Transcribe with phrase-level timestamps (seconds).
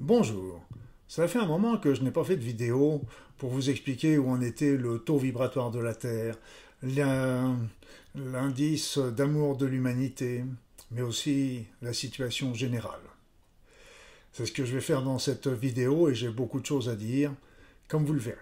[0.00, 0.60] Bonjour.
[1.08, 3.00] Ça fait un moment que je n'ai pas fait de vidéo
[3.38, 6.36] pour vous expliquer où en était le taux vibratoire de la Terre,
[8.14, 10.44] l'indice d'amour de l'humanité,
[10.90, 13.00] mais aussi la situation générale.
[14.32, 16.96] C'est ce que je vais faire dans cette vidéo et j'ai beaucoup de choses à
[16.96, 17.32] dire,
[17.88, 18.38] comme vous le verrez.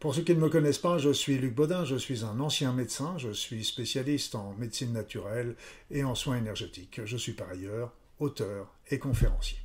[0.00, 2.72] Pour ceux qui ne me connaissent pas, je suis Luc Baudin, je suis un ancien
[2.72, 5.56] médecin, je suis spécialiste en médecine naturelle
[5.90, 7.00] et en soins énergétiques.
[7.04, 9.58] Je suis par ailleurs auteur et conférencier.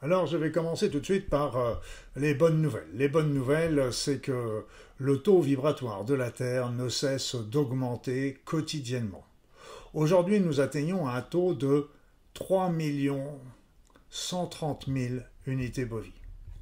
[0.00, 1.74] Alors je vais commencer tout de suite par euh,
[2.14, 2.88] les bonnes nouvelles.
[2.94, 4.64] Les bonnes nouvelles, c'est que
[4.98, 9.26] le taux vibratoire de la Terre ne cesse d'augmenter quotidiennement.
[9.92, 11.88] Aujourd'hui, nous atteignons un taux de
[12.34, 12.72] 3
[14.08, 15.14] 130 000
[15.46, 16.12] unités bovies.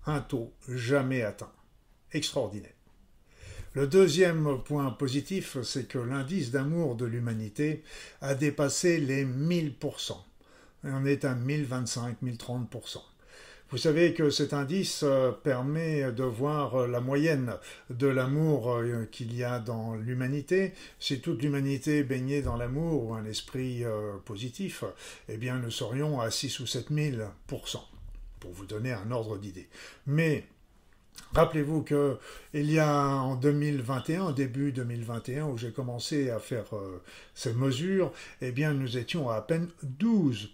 [0.06, 1.52] Un taux jamais atteint.
[2.12, 2.73] Extraordinaire.
[3.74, 7.84] Le deuxième point positif, c'est que l'indice d'amour de l'humanité
[8.20, 10.16] a dépassé les 1000%.
[10.84, 12.98] on est à 1025, 1030%.
[13.70, 17.55] Vous savez que cet indice euh, permet de voir euh, la moyenne
[17.88, 20.72] de l'amour euh, qu'il y a dans l'humanité.
[20.98, 23.84] Si toute l'humanité baignait dans l'amour ou un esprit
[24.25, 24.83] positif,
[25.28, 27.78] eh bien nous serions à 6 ou 7 000%
[28.41, 29.69] pour vous donner un ordre d'idée.
[30.08, 30.47] Mais
[31.34, 32.18] Rappelez-vous que
[32.54, 36.66] il y a en 2021, début 2021, où j'ai commencé à faire
[37.34, 40.48] ces mesures, eh bien nous étions à à peine 12%.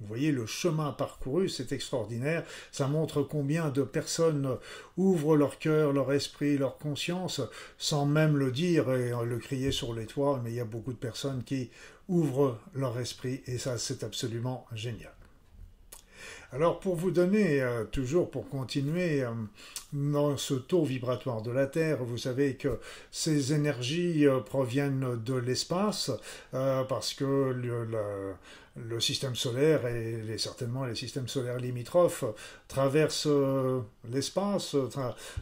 [0.00, 2.44] Vous voyez le chemin parcouru, c'est extraordinaire.
[2.70, 4.56] Ça montre combien de personnes
[4.96, 7.40] ouvrent leur cœur, leur esprit, leur conscience,
[7.78, 10.40] sans même le dire et le crier sur les toits.
[10.44, 11.70] Mais il y a beaucoup de personnes qui
[12.06, 15.17] ouvrent leur esprit et ça, c'est absolument génial.
[16.50, 19.32] Alors pour vous donner, euh, toujours pour continuer euh,
[19.92, 25.34] dans ce taux vibratoire de la Terre, vous savez que ces énergies euh, proviennent de
[25.34, 26.10] l'espace
[26.50, 32.24] parce que le, système solaire et certainement les systèmes solaires limitrophes
[32.68, 33.28] traversent
[34.10, 34.76] l'espace,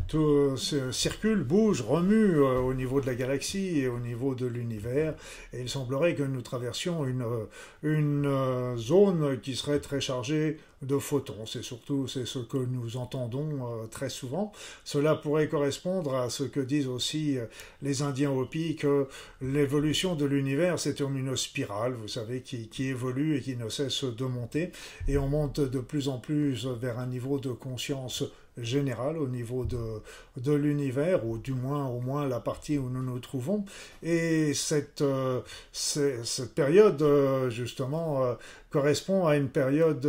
[0.08, 5.14] tout circule, bouge, remue euh, au niveau de la galaxie et au niveau de l'univers.
[5.52, 11.46] Et il semblerait que nous traversions une, zone qui serait très chargée de photons.
[11.46, 14.52] C'est surtout c'est ce que nous entendons très souvent.
[14.84, 17.38] Cela pourrait correspondre à ce que disent aussi
[17.82, 19.08] les Indiens Hopi que
[19.40, 24.24] l'évolution de l'univers c'est une spirale, vous savez, qui évolue et qui ne cesse de
[24.24, 24.72] monter.
[25.08, 28.24] Et on monte de plus en plus vers un niveau de conscience
[28.58, 30.02] générale au niveau de,
[30.38, 33.64] de l'univers, ou du moins au moins la partie où nous nous trouvons.
[34.02, 35.40] Et cette, euh,
[35.72, 38.34] cette période, euh, justement, euh,
[38.70, 40.06] correspond à une période,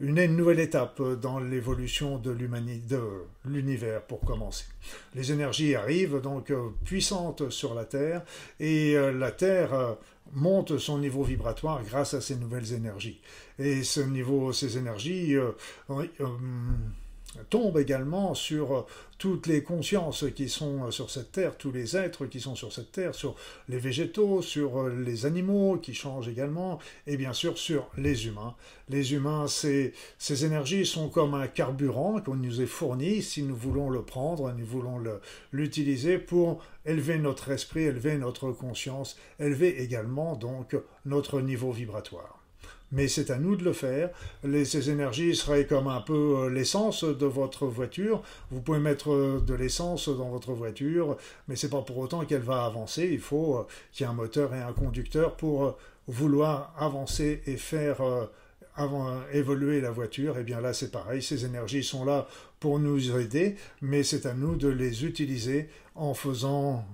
[0.00, 2.36] une, nouvelle étape dans l'évolution de
[3.44, 4.64] l'univers, pour commencer.
[5.14, 6.52] Les énergies arrivent donc
[6.84, 8.22] puissantes sur la Terre,
[8.58, 9.96] et la Terre
[10.32, 13.20] monte son niveau vibratoire grâce à ces nouvelles énergies.
[13.60, 15.36] Et ce niveau, ces énergies
[17.50, 18.86] tombent également sur
[19.18, 22.92] toutes les consciences qui sont sur cette terre, tous les êtres qui sont sur cette
[22.92, 23.36] terre, sur
[23.68, 28.54] les végétaux, sur les animaux qui changent également, et bien sûr sur les humains.
[28.88, 33.56] Les humains, ces, ces énergies sont comme un carburant qu'on nous est fourni si nous
[33.56, 35.02] voulons le prendre, nous voulons
[35.52, 42.33] l'utiliser pour élever notre esprit, élever notre conscience, élever également donc notre niveau vibratoire
[42.94, 44.10] mais c'est à nous de le faire.
[44.64, 48.22] ces énergies seraient comme un peu euh, l'essence de votre voiture.
[48.50, 51.16] Vous pouvez mettre euh, de l'essence dans votre voiture,
[51.48, 53.08] mais c'est pas pour autant qu'elle va avancer.
[53.12, 57.56] Il faut euh, qu'il y ait un moteur et un conducteur pour vouloir avancer et
[57.56, 58.00] faire
[59.32, 62.26] évoluer la voiture, et eh bien là c'est pareil, ces énergies sont là
[62.60, 66.84] pour nous aider, mais c'est à nous de les utiliser en faisant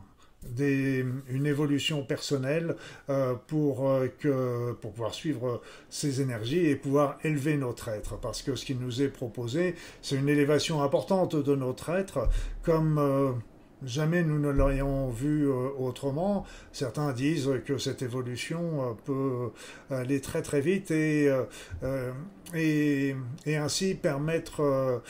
[0.59, 2.77] une évolution personnelle
[3.09, 8.19] euh, pour, euh, que, pour pouvoir suivre ces énergies et pouvoir élever notre être.
[8.19, 12.29] Parce que ce qui nous est proposé, c'est une élévation importante de notre être,
[12.63, 13.33] comme euh,
[13.85, 16.45] Jamais nous ne l'aurions vu euh, autrement.
[16.73, 21.29] Certains disent que cette évolution euh, peut aller très très vite et,
[21.83, 22.13] euh,
[22.55, 23.17] et,
[23.47, 25.03] et ainsi permettre...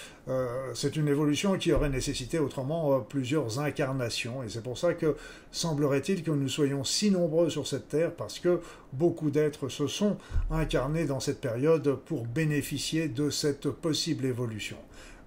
[0.74, 4.44] c'est une évolution qui aurait nécessité autrement plusieurs incarnations.
[4.44, 5.16] Et c'est pour ça que
[5.50, 8.60] semblerait-il que nous soyons si nombreux sur cette terre parce que
[8.92, 10.16] beaucoup d'êtres se sont
[10.50, 14.76] incarnés dans cette période pour bénéficier de cette possible évolution.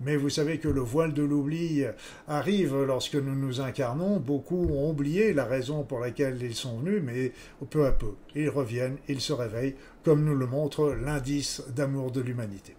[0.05, 1.83] Mais vous savez que le voile de l'oubli
[2.27, 4.19] arrive lorsque nous nous incarnons.
[4.19, 7.31] Beaucoup ont oublié la raison pour laquelle ils sont venus, mais
[7.69, 12.21] peu à peu, ils reviennent, ils se réveillent, comme nous le montre l'indice d'amour de
[12.21, 12.75] l'humanité.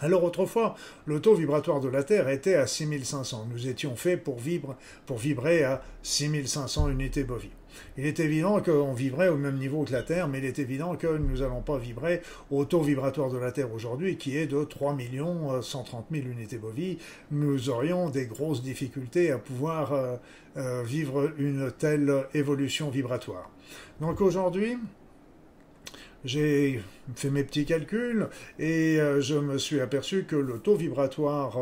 [0.00, 0.74] Alors autrefois,
[1.06, 3.48] le taux vibratoire de la Terre était à 6500.
[3.50, 4.38] Nous étions faits pour,
[5.06, 7.50] pour vibrer à 6500 unités bovies.
[7.96, 10.96] Il est évident qu'on vibrait au même niveau que la Terre, mais il est évident
[10.96, 14.64] que nous n'allons pas vibrer au taux vibratoire de la Terre aujourd'hui, qui est de
[14.64, 14.96] 3
[15.62, 16.98] 130 000 unités bovies.
[17.30, 20.16] Nous aurions des grosses difficultés à pouvoir euh,
[20.56, 23.50] euh, vivre une telle évolution vibratoire.
[24.00, 24.76] Donc aujourd'hui,
[26.24, 26.80] j'ai
[27.16, 28.28] fait mes petits calculs
[28.58, 31.58] et euh, je me suis aperçu que le taux vibratoire,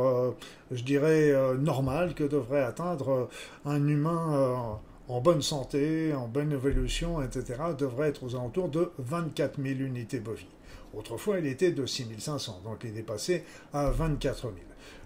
[0.70, 3.28] je dirais, normal que devrait atteindre
[3.64, 9.60] un humain en bonne santé, en bonne évolution, etc., devrait être aux alentours de 24
[9.60, 10.46] 000 unités bovies.
[10.94, 14.54] Autrefois, il était de 6 500, donc il est passé à 24 000.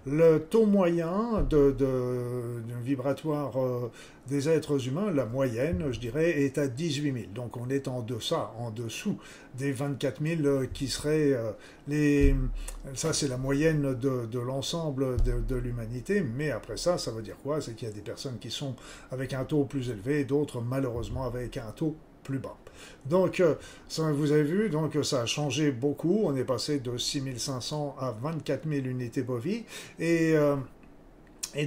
[0.09, 1.75] Le taux moyen de,
[2.81, 3.91] vibratoire euh,
[4.29, 7.25] des êtres humains, la moyenne, je dirais, est à 18 000.
[7.35, 9.17] Donc on est en deçà, en dessous
[9.55, 11.51] des 24 000 euh, qui seraient euh,
[11.89, 12.35] les...
[12.93, 16.21] Ça, c'est la moyenne de, l'ensemble de, l'humanité.
[16.21, 17.59] Mais après ça, ça veut dire quoi?
[17.59, 18.75] C'est qu'il y a des personnes qui sont
[19.11, 21.97] avec un taux plus élevé, d'autres malheureusement avec un taux
[22.29, 22.57] bas.
[23.05, 23.55] Donc, euh,
[23.87, 26.21] ça, vous avez vu, donc ça a changé beaucoup.
[26.23, 29.63] On est passé de 6500 à 24 000 unités bovies.
[29.99, 30.55] Et, euh,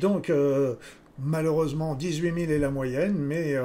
[0.01, 0.75] donc, euh,
[1.19, 3.57] malheureusement, 18 000 est la moyenne, mais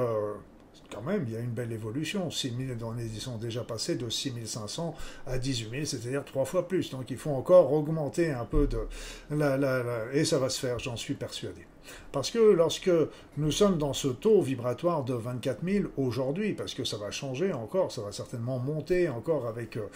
[0.92, 2.30] quand même, il y a une belle évolution.
[2.30, 4.94] 6 000, ils sont déjà passés de 6 500
[5.26, 6.90] à 18 000, c'est-à-dire trois fois plus.
[6.90, 8.78] Donc il faut encore augmenter un peu de...
[9.30, 9.82] La, la,
[10.12, 11.66] et ça va se faire, j'en suis persuadé.
[12.12, 12.90] Parce que lorsque
[13.36, 17.52] nous sommes dans ce taux vibratoire de 24 000 aujourd'hui, parce que ça va changer
[17.52, 19.88] encore, ça va certainement monter encore avec, euh,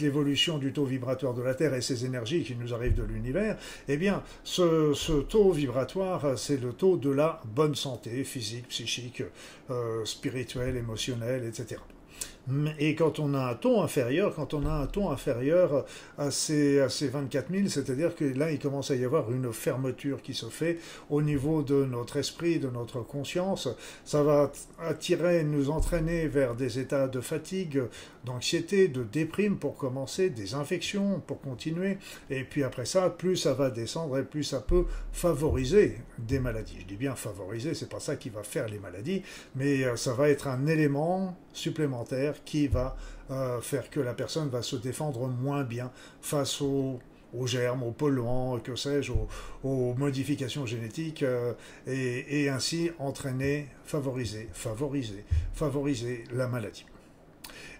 [0.00, 3.56] l'évolution du taux vibratoire de la Terre et ces énergies qui nous arrivent de l'univers,
[3.88, 9.22] eh bien, ce, taux vibratoire, c'est le taux de la bonne santé physique, psychique,
[9.70, 11.80] euh, spirituelle, émotionnelle, etc.
[12.78, 15.84] Et quand on a un ton inférieur, quand on a un ton inférieur
[16.18, 19.52] à ces, à ces 24 000, c'est-à-dire que là, il commence à y avoir une
[19.52, 23.68] fermeture qui se fait au niveau de notre esprit, de notre conscience.
[24.04, 27.82] Ça va attirer, nous entraîner vers des états de fatigue,
[28.24, 31.98] d'anxiété, de déprime pour commencer, des infections pour continuer.
[32.28, 36.76] Et puis après ça, plus ça va descendre et plus ça peut favoriser des maladies.
[36.80, 39.22] Je dis bien favoriser, c'est pas ça qui va faire les maladies,
[39.54, 42.96] mais euh, ça va être un élément supplémentaire qui va
[43.30, 46.98] euh, faire que la personne va se défendre moins bien face aux,
[47.44, 49.12] germes, aux polluants, que sais-je,
[49.62, 51.52] aux, modifications génétiques, euh,
[51.86, 56.84] et, ainsi entraîner, favoriser, favoriser, favoriser la maladie.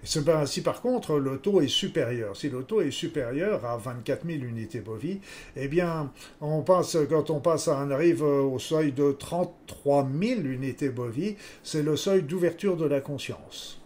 [0.05, 4.39] Si par contre le taux est supérieur, si le taux est supérieur à 24 000
[4.45, 5.21] unités bovies,
[5.57, 10.91] eh bien, on passe, quand on passe, on arrive au seuil de 33 000 unités
[10.91, 13.80] bovies, c'est le seuil d'ouverture de la conscience.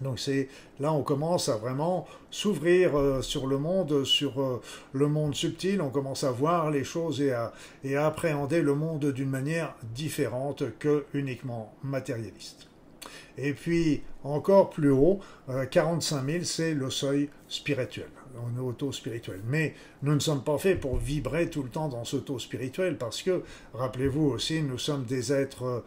[0.00, 0.48] Donc c'est
[0.80, 4.60] là on commence à vraiment s'ouvrir euh, sur le monde, sur euh,
[4.92, 7.52] le monde subtil, on commence à voir les choses et à,
[7.84, 12.68] et à appréhender le monde d'une manière différente que uniquement matérialiste.
[13.36, 15.20] Et puis encore plus haut,
[15.70, 18.08] 45 euh, 000, c'est le seuil spirituel.
[18.36, 19.40] On est au taux spirituel.
[19.46, 22.96] Mais nous ne sommes pas faits pour vibrer tout le temps dans ce taux spirituel
[22.96, 23.42] parce que,
[23.74, 25.84] rappelez-vous aussi, nous sommes des êtres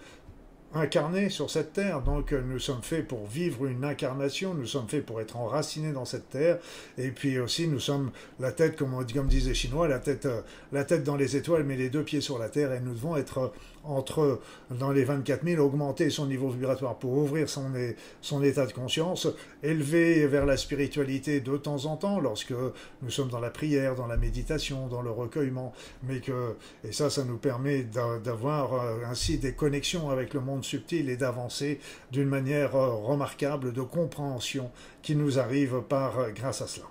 [0.74, 2.02] incarnés sur cette terre.
[2.02, 5.92] Donc euh, nous sommes faits pour vivre une incarnation, nous sommes faits pour être enracinés
[5.92, 6.60] dans cette terre.
[6.98, 10.42] Et puis aussi nous sommes la tête, comme, on, comme disait Chinois, la tête, euh,
[10.72, 12.74] la tête dans les étoiles, mais les deux pieds sur la terre.
[12.74, 13.54] Et nous devons être
[13.88, 14.40] entre
[14.70, 19.28] dans les 24 000, augmenter son niveau vibratoire pour ouvrir son, état de conscience,
[19.64, 22.54] élever vers la spiritualité de temps en temps lorsque
[23.02, 27.10] nous sommes dans la prière, dans la méditation, dans le recueillement, mais que, et ça,
[27.10, 27.84] ça nous permet
[28.24, 31.80] d'avoir euh, ainsi des connexions avec le monde subtil et d'avancer
[32.12, 36.86] d'une manière euh, remarquable de compréhension qui nous arrive par euh, grâce à cela.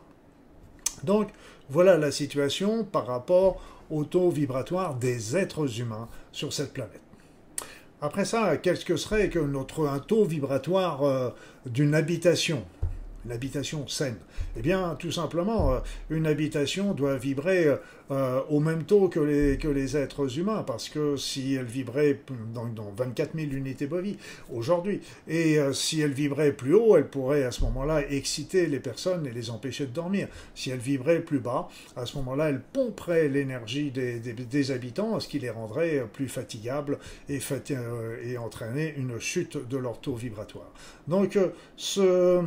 [1.04, 1.28] Donc,
[1.68, 7.00] voilà la situation par rapport au taux vibratoire des êtres humains sur cette planète.
[8.00, 11.30] Après ça, qu'est-ce que serait que notre un taux vibratoire euh,
[11.64, 12.62] d'une habitation?
[13.28, 14.16] L'habitation saine
[14.56, 15.78] Eh bien, tout simplement, euh,
[16.10, 17.76] une habitation doit vibrer
[18.10, 22.20] euh, au même taux que les, que les êtres humains, parce que si elle vibrait
[22.54, 24.16] dans, dans 24 000 unités bovies
[24.52, 28.78] aujourd'hui, et euh, si elle vibrait plus haut, elle pourrait à ce moment-là exciter les
[28.78, 30.28] personnes et les empêcher de dormir.
[30.54, 35.28] Si elle vibrait plus bas, à ce moment-là, elle pomperait l'énergie des, des, habitants, ce
[35.28, 37.40] qui les rendrait plus fatigables et,
[38.24, 40.72] et entraîner une chute de leur taux vibratoire.
[41.08, 41.38] Donc,
[41.76, 42.42] ce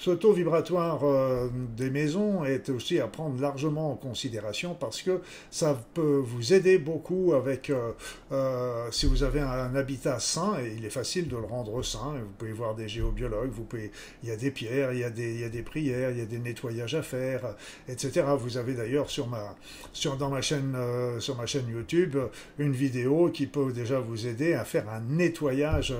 [0.00, 5.20] ce taux vibratoire euh, des maisons est aussi à prendre largement en considération parce que
[5.50, 7.92] ça peut vous aider beaucoup avec euh,
[8.32, 12.14] euh, si vous avez un, habitat sain et il est facile de le rendre sain.
[12.18, 13.92] Vous pouvez voir des géobiologues, vous pouvez,
[14.22, 16.18] il y a des pierres, il y a des, il y a des prières, il
[16.18, 17.54] y a des nettoyages à faire,
[17.86, 18.24] etc.
[18.38, 19.54] Vous avez d'ailleurs sur ma
[19.92, 20.76] sur dans ma chaîne
[21.18, 22.16] sur ma chaîne YouTube
[22.58, 25.94] une vidéo qui peut déjà vous aider à faire un nettoyage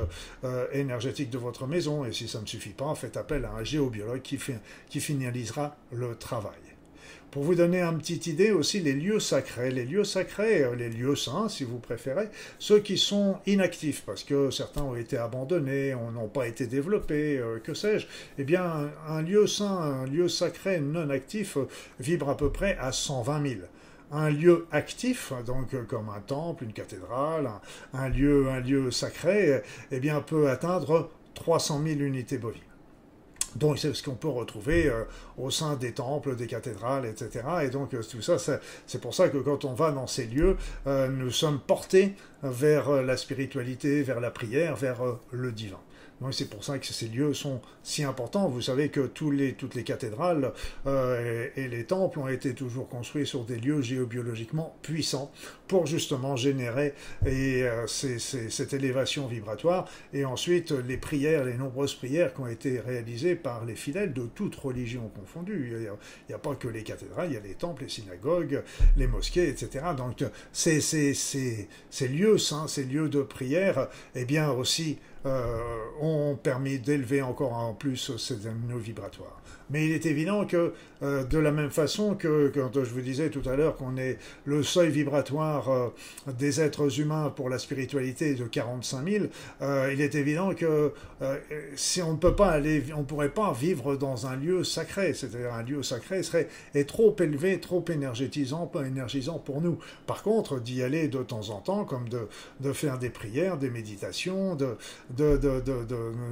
[0.73, 3.90] énergétique de votre maison et si ça ne suffit pas, faites appel à un géobiologue
[3.91, 4.39] biologue qui,
[5.01, 6.53] finalisera le travail.
[7.31, 10.89] Pour vous donner une petite idée aussi, les lieux sacrés, les lieux sacrés, euh, les
[10.89, 12.29] lieux saints si vous préférez,
[12.59, 17.61] ceux qui sont inactifs parce que certains ont été abandonnés, n'ont pas été développés, euh,
[17.61, 21.69] que sais-je, eh bien un, lieu saint, un lieu sacré non actif euh,
[22.01, 23.61] vibre à peu près à 120 000
[24.13, 27.49] un lieu actif, donc comme un temple, une cathédrale,
[27.93, 32.70] un, lieu, un lieu sacré, eh bien, peut atteindre 300 000 unités bovines.
[33.57, 35.05] Donc c'est ce qu'on peut retrouver euh,
[35.37, 37.45] au sein des temples, des cathédrales, etc.
[37.63, 40.57] Et donc euh, tout ça, c'est pour ça que quand on va dans ces lieux,
[40.87, 45.79] euh, nous sommes portés vers la spiritualité, vers la prière, vers le divin.
[46.33, 48.49] C'est pour ça que ces lieux sont si importants.
[48.49, 50.53] Vous savez que toutes les cathédrales
[50.87, 55.33] euh, et, les temples ont été toujours construits sur des lieux géobiologiquement puissants
[55.67, 59.89] pour justement générer et, euh, cette élévation vibratoire.
[60.13, 64.27] Et ensuite, les prières, les nombreuses prières qui ont été réalisées par les fidèles de
[64.27, 65.73] toutes religions confondues.
[65.73, 65.91] Il
[66.29, 68.63] n'y a, pas que les cathédrales, il y a les temples, les synagogues,
[68.97, 69.87] les mosquées, etc.
[69.97, 70.23] Donc
[70.53, 70.79] ces,
[72.09, 78.17] lieux saints, ces lieux de prière, eh bien aussi ont permis d'élever encore en plus
[78.17, 79.41] ces animaux vibratoires.
[79.71, 80.73] Mais il est évident que,
[81.03, 84.19] euh, de la même façon que quand je vous disais tout à l'heure qu'on est
[84.45, 85.89] le seuil vibratoire euh,
[86.39, 89.25] des êtres humains pour la spiritualité de 45 000,
[89.63, 90.93] euh, il est évident que
[91.77, 95.53] si on ne peut pas aller, on pourrait pas vivre dans un lieu sacré, c'est-à-dire
[95.53, 99.79] un lieu sacré serait est trop élevé, trop énergétisant, pas énergisant pour nous.
[100.07, 102.27] Par contre, d'y aller de temps en temps, comme de,
[102.61, 104.77] de faire des prières, des méditations, de,
[105.17, 105.39] de,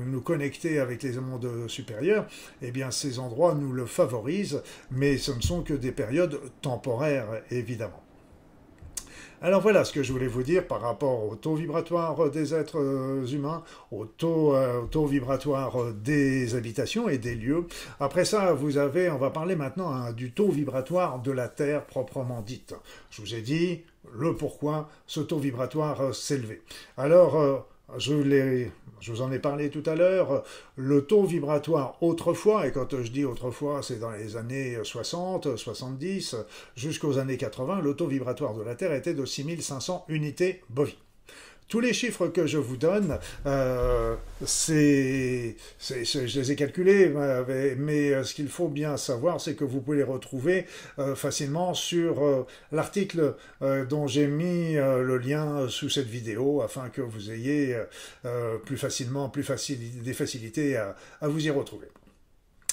[0.06, 2.26] nous connecter avec les mondes supérieurs,
[2.62, 7.42] eh bien ces endroits nous le favorisent, mais ce ne sont que des périodes temporaires,
[7.50, 8.02] évidemment.
[9.40, 12.80] Alors voilà ce que je voulais vous dire par rapport au taux vibratoire des êtres
[12.80, 17.68] euh, humains, au taux, euh, vibratoire des habitations et des lieux.
[18.00, 21.87] Après ça, vous avez, on va parler maintenant hein, du taux vibratoire de la Terre
[21.87, 22.75] proprement dite.
[23.11, 23.82] Je vous ai dit
[24.12, 26.62] le pourquoi ce taux vibratoire euh, s'élevait.
[26.97, 28.71] Alors, je,
[29.11, 30.45] vous en ai parlé tout à l'heure,
[30.76, 36.37] le taux vibratoire autrefois, et quand je dis autrefois, c'est dans les années 60, 70,
[36.76, 41.07] jusqu'aux années 80, le taux vibratoire de la Terre était de 6500 unités bovines.
[41.68, 47.12] Tous les chiffres que je vous donne, euh, c'est, je les ai calculés,
[47.76, 50.64] mais euh, ce qu'il faut bien savoir, c'est que vous pouvez les retrouver
[50.98, 57.30] euh, facilement sur l'article dont j'ai mis le lien sous cette vidéo, afin que vous
[57.30, 57.76] ayez
[58.64, 61.88] plus facilement, plus facile, des facilités à vous y retrouver.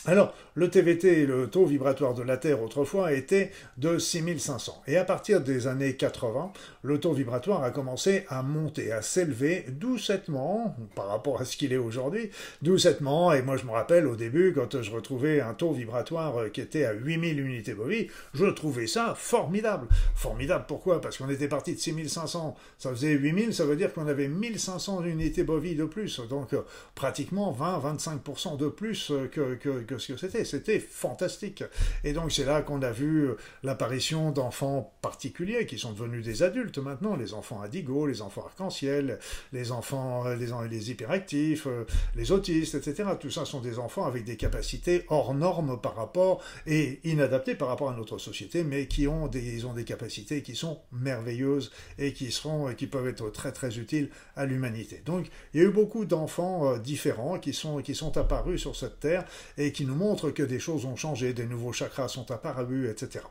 [0.07, 4.83] Alors, le TVT, le taux vibratoire de la Terre autrefois, était de 6500.
[4.85, 9.65] Et à partir des années 80, le taux vibratoire a commencé à monter, à s'élever
[9.67, 12.29] doucettement par rapport à ce qu'il est aujourd'hui,
[12.61, 13.33] doucettement.
[13.33, 16.85] Et moi, je me rappelle au début, quand je retrouvais un taux vibratoire qui était
[16.85, 19.87] à 8000 unités bovies, je trouvais ça formidable.
[20.13, 21.01] Formidable, pourquoi?
[21.01, 25.03] Parce qu'on était parti de 6500, ça faisait 8000, ça veut dire qu'on avait 1500
[25.05, 26.21] unités bovies de plus.
[26.29, 26.49] Donc,
[26.93, 30.45] pratiquement 20-25% de plus que, que ce que c'était.
[30.45, 31.63] C'était fantastique.
[32.03, 33.29] Et donc c'est là qu'on a vu
[33.63, 39.19] l'apparition d'enfants particuliers qui sont devenus des adultes maintenant, les enfants indigo, les enfants arc-en-ciel,
[39.53, 41.67] les enfants, les, les hyperactifs,
[42.15, 43.09] les autistes, etc.
[43.19, 47.67] Tout ça sont des enfants avec des capacités hors normes par rapport et inadaptés par
[47.67, 51.71] rapport à notre société, mais qui ont des, ils ont des capacités qui sont merveilleuses
[51.97, 55.01] et qui seront, qui peuvent être très très utiles à l'humanité.
[55.05, 58.75] Donc il y a eu beaucoup d'enfants euh, différents qui sont, qui sont apparus sur
[58.75, 59.25] cette terre
[59.57, 63.23] et qui nous montre que des choses ont changé, des nouveaux chakras sont apparus, etc.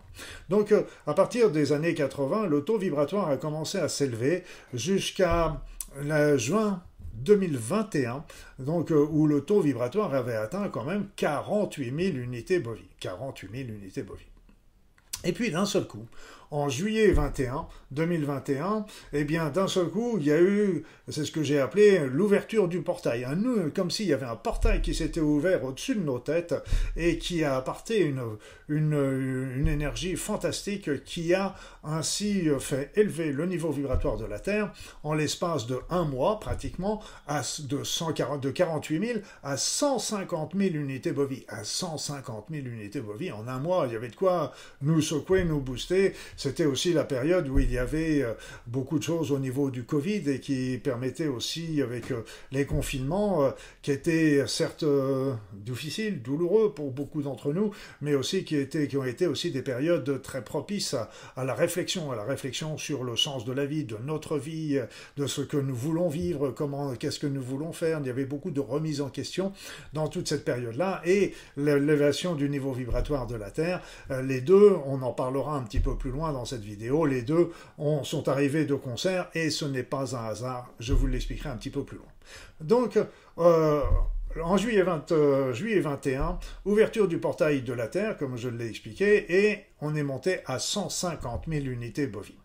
[0.49, 5.61] Donc euh, à partir des années 80, le taux vibratoire a commencé à s'élever jusqu'à
[6.37, 6.83] juin
[7.15, 8.25] 2021,
[8.59, 12.85] donc euh, où le taux vibratoire avait atteint quand même 48 000 unités bovines.
[13.01, 14.27] 48 000 unités bovines.
[15.23, 16.07] Et puis d'un seul coup,
[16.55, 21.33] en juillet 21, 2021, eh bien, d'un seul coup, il y a eu, c'est ce
[21.33, 23.25] que j'ai appelé l'ouverture du portail.
[23.25, 26.55] Un, comme s'il y avait un portail qui s'était ouvert au-dessus de nos têtes
[26.97, 28.15] et qui a apporté
[28.69, 35.15] une, énergie fantastique qui a ainsi fait élever le niveau vibratoire de la Terre en
[35.15, 37.03] l'espace de un mois, pratiquement,
[37.69, 41.45] de, 140, de 48 000 à 150 000 unités bovies.
[41.49, 45.45] À 150 000 unités bovies en un mois, il y avait de quoi nous secouer,
[45.45, 46.15] nous booster.
[46.45, 48.35] C'était aussi la période où il y avait euh,
[48.67, 52.23] beaucoup de choses au niveau du Covid et qui permettait aussi, avec euh,
[52.53, 54.85] les confinements, euh, qui étaient certes
[55.55, 57.71] difficiles, douloureux pour beaucoup d'entre nous,
[58.03, 60.95] mais aussi qui, étaient, qui ont été aussi des périodes très propices
[61.35, 64.79] à, la réflexion, à la réflexion sur le sens de la vie, de notre vie,
[65.17, 68.01] de ce que nous voulons vivre, comment, qu'est-ce que nous voulons faire.
[68.01, 69.55] Il y avait beaucoup de remises en question
[69.95, 73.81] dans toute cette période-là et l'élévation du niveau vibratoire de la Terre.
[74.23, 77.51] Les deux, on en parlera un petit peu plus loin dans cette vidéo, les deux
[78.03, 80.73] sont arrivés de concert et ce n'est pas un hasard.
[80.81, 82.07] Je vous l'expliquerai un petit peu plus loin.
[82.61, 82.99] Donc,
[83.39, 83.83] euh,
[84.43, 88.69] en juillet, 20, euh, juillet 21, ouverture du portail de la Terre, comme je l'ai
[88.69, 92.37] expliqué, et on est monté à 150 000 unités bovines.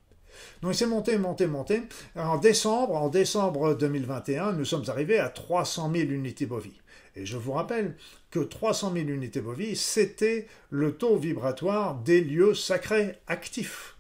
[0.61, 1.81] Donc c'est monté, monté, monté.
[2.15, 6.79] En décembre, en décembre 2021, nous sommes arrivés à 300 000 unités bovies.
[7.19, 7.95] Et je vous rappelle
[8.31, 13.97] que 300 000 unités bovies, c'était le taux vibratoire des lieux sacrés actifs.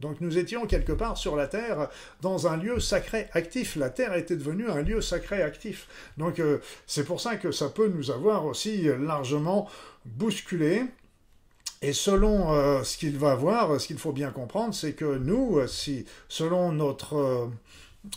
[0.00, 1.88] Donc nous étions quelque part sur la Terre
[2.22, 3.76] dans un lieu sacré actif.
[3.76, 5.88] La Terre était devenue un lieu sacré actif.
[6.16, 9.68] Donc euh, c'est pour ça que ça peut nous avoir aussi largement
[10.06, 10.84] bousculé.
[11.82, 15.66] Et selon euh, ce qu'il va voir, ce qu'il faut bien comprendre, c'est que nous,
[15.66, 17.46] si selon notre euh,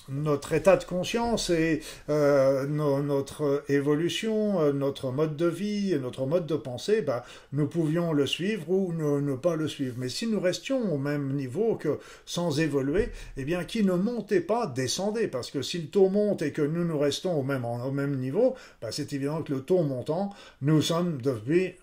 [0.10, 6.46] notre état de conscience et euh, notre évolution, euh, notre mode de vie, notre mode
[6.46, 9.96] de pensée, bah, nous pouvions le suivre ou ne, pas le suivre.
[9.98, 14.42] Mais si nous restions au même niveau que sans évoluer, eh bien, qui ne montait
[14.42, 15.28] pas, descendait.
[15.28, 18.18] Parce que si le taux monte et que nous nous restons au même, au même
[18.18, 20.32] niveau, bah, c'est évident que le taux montant,
[20.62, 21.76] nous sommes depuis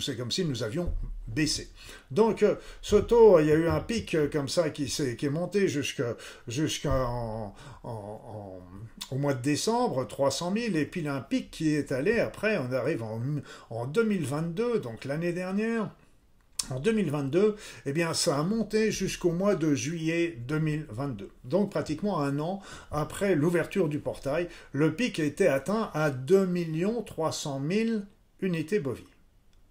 [0.00, 0.92] c'est comme si nous avions
[1.28, 1.68] baissé.
[2.10, 5.16] Donc, euh, ce taux, il y a eu un pic euh, comme ça qui, est,
[5.16, 6.02] qui est monté jusqu'au
[9.12, 13.02] mois de décembre, 300 000, et puis un pic qui est allé, après, on arrive
[13.02, 13.20] en,
[13.70, 15.90] en 2022, donc l'année dernière,
[16.70, 21.30] en 2022, eh bien, ça a monté jusqu'au mois de juillet 2022.
[21.44, 26.48] Donc, pratiquement un an après l'ouverture du portail, le pic été atteint à 2
[27.04, 28.00] 300 000
[28.40, 29.11] unités bovies.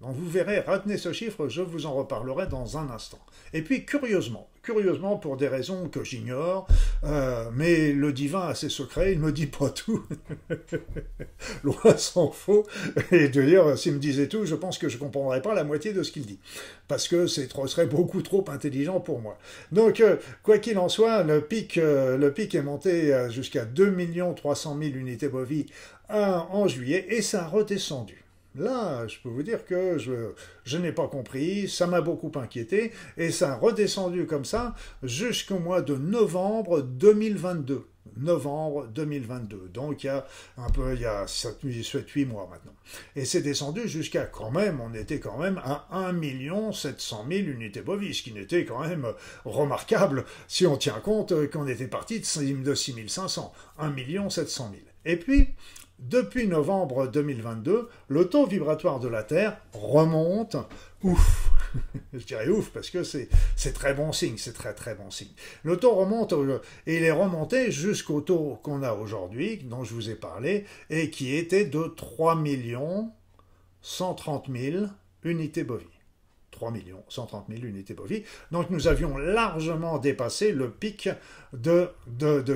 [0.02, 3.20] Donc vous verrez, retenez ce chiffre, je vous en reparlerai dans un instant.
[3.54, 6.68] Et puis curieusement, curieusement pour des raisons que j'ignore,
[7.04, 10.04] euh, mais le divin a ses secrets, il ne me dit pas tout.
[11.64, 12.66] Loin s'en faut.
[13.12, 15.94] Et d'ailleurs, s'il me disait tout, je pense que je ne comprendrais pas la moitié
[15.94, 16.40] de ce qu'il dit.
[16.88, 19.38] Parce que trop, serait beaucoup trop intelligent pour moi.
[19.72, 23.96] Donc, euh, quoi qu'il en soit, le pic, euh, le pic est monté jusqu'à 2
[24.36, 25.68] 300 000 unités bovies
[26.10, 28.22] en juillet et ça a redescendu.
[28.56, 33.32] Là, je peux vous dire que je, n'ai pas compris, ça m'a beaucoup inquiété, et
[33.32, 37.88] ça a redescendu comme ça jusqu'au mois de novembre 2022.
[38.18, 39.70] Novembre 2022.
[39.74, 40.26] Donc il y a
[40.58, 42.74] un peu, il y a 7, 8 mois maintenant.
[43.16, 47.82] Et c'est descendu jusqu'à quand même, on était quand même à 1 700 000 unités
[47.82, 49.08] bovies, ce qui n'était quand même
[49.46, 52.26] remarquable si on tient compte qu'on était parti de
[52.76, 53.54] 6 500.
[53.80, 54.84] 1 700 000.
[55.06, 55.48] Et puis,
[56.02, 60.58] depuis novembre 2022, le taux vibratoire de la Terre remonte.
[61.04, 61.52] Ouf
[62.14, 63.30] Je dirais ouf parce que c'est
[63.74, 65.32] très bon signe, c'est très très bon signe.
[65.64, 69.94] Le taux remonte euh, et il est remonté jusqu'au taux qu'on a aujourd'hui, dont je
[69.94, 72.44] vous ai parlé, et qui était de 3
[73.82, 74.86] 130 000
[75.24, 75.91] unités bovies.
[76.62, 76.74] 3
[77.10, 78.24] 130 000 unités bovies.
[78.52, 81.10] Donc nous avions largement dépassé le pic
[81.54, 81.90] de,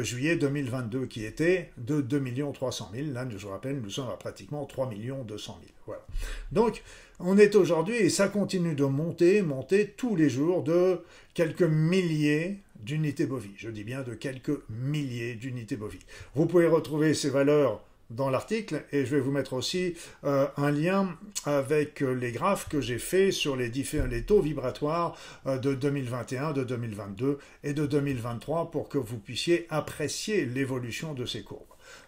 [0.04, 3.08] juillet 2022 qui était de 2 300 000.
[3.12, 5.74] Là, je vous rappelle, nous sommes à pratiquement 3 200 000.
[5.88, 6.06] Voilà.
[6.52, 6.84] Donc
[7.20, 11.02] on est aujourd'hui, et ça continue de monter, monter tous les jours de
[11.34, 13.56] quelques milliers d'unités bovies.
[13.58, 16.06] Je dis bien de quelques milliers d'unités bovies.
[16.36, 20.72] Vous pouvez retrouver ces valeurs dans l'article et je vais vous mettre aussi euh, un
[20.72, 23.72] lien avec euh, les graphes que j'ai fait sur les,
[24.10, 29.66] les taux vibratoires euh, de 2021, de 2022 et de 2023 pour que vous puissiez
[29.70, 31.62] apprécier l'évolution de ces courbes.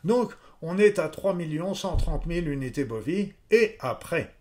[0.03, 1.37] Donc, on est à 3
[1.73, 4.33] 130 000 unités bovies et après.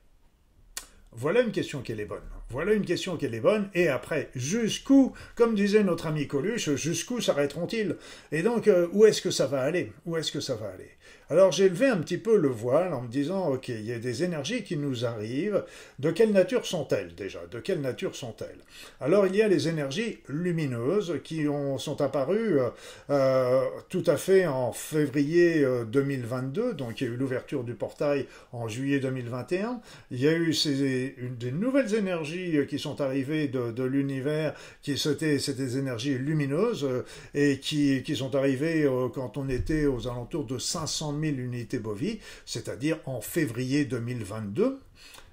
[1.13, 2.21] Voilà une question qui est bonne.
[2.51, 3.71] Voilà une question qui est bonne.
[3.75, 7.97] Et après, jusqu'où, comme disait notre ami Coluche, jusqu'où s'arrêteront-ils?
[8.33, 9.93] Et donc, où est-ce que ça va aller?
[10.05, 10.96] Où est-ce que ça va aller?
[11.29, 13.99] Alors j'ai levé un petit peu le voile en me disant, ok, il y a
[13.99, 15.65] des énergies qui nous arrivent,
[15.99, 17.41] de quelle nature sont-elles déjà?
[17.51, 18.61] De quelle nature sont-elles?
[19.01, 22.69] Alors il y a les énergies lumineuses qui ont, sont apparues euh,
[23.11, 27.75] euh, tout à fait en février 2022, euh, donc il y a eu l'ouverture du
[27.75, 29.81] portail en juillet 2021,
[30.13, 34.97] il y a eu ces, des nouvelles énergies qui sont arrivées de, de l'univers, qui
[34.97, 36.87] c'était des énergies lumineuses
[37.35, 42.21] et qui, qui sont arrivées quand on était aux alentours de 500 000 unités bovies,
[42.45, 44.81] c'est-à-dire en février 2022.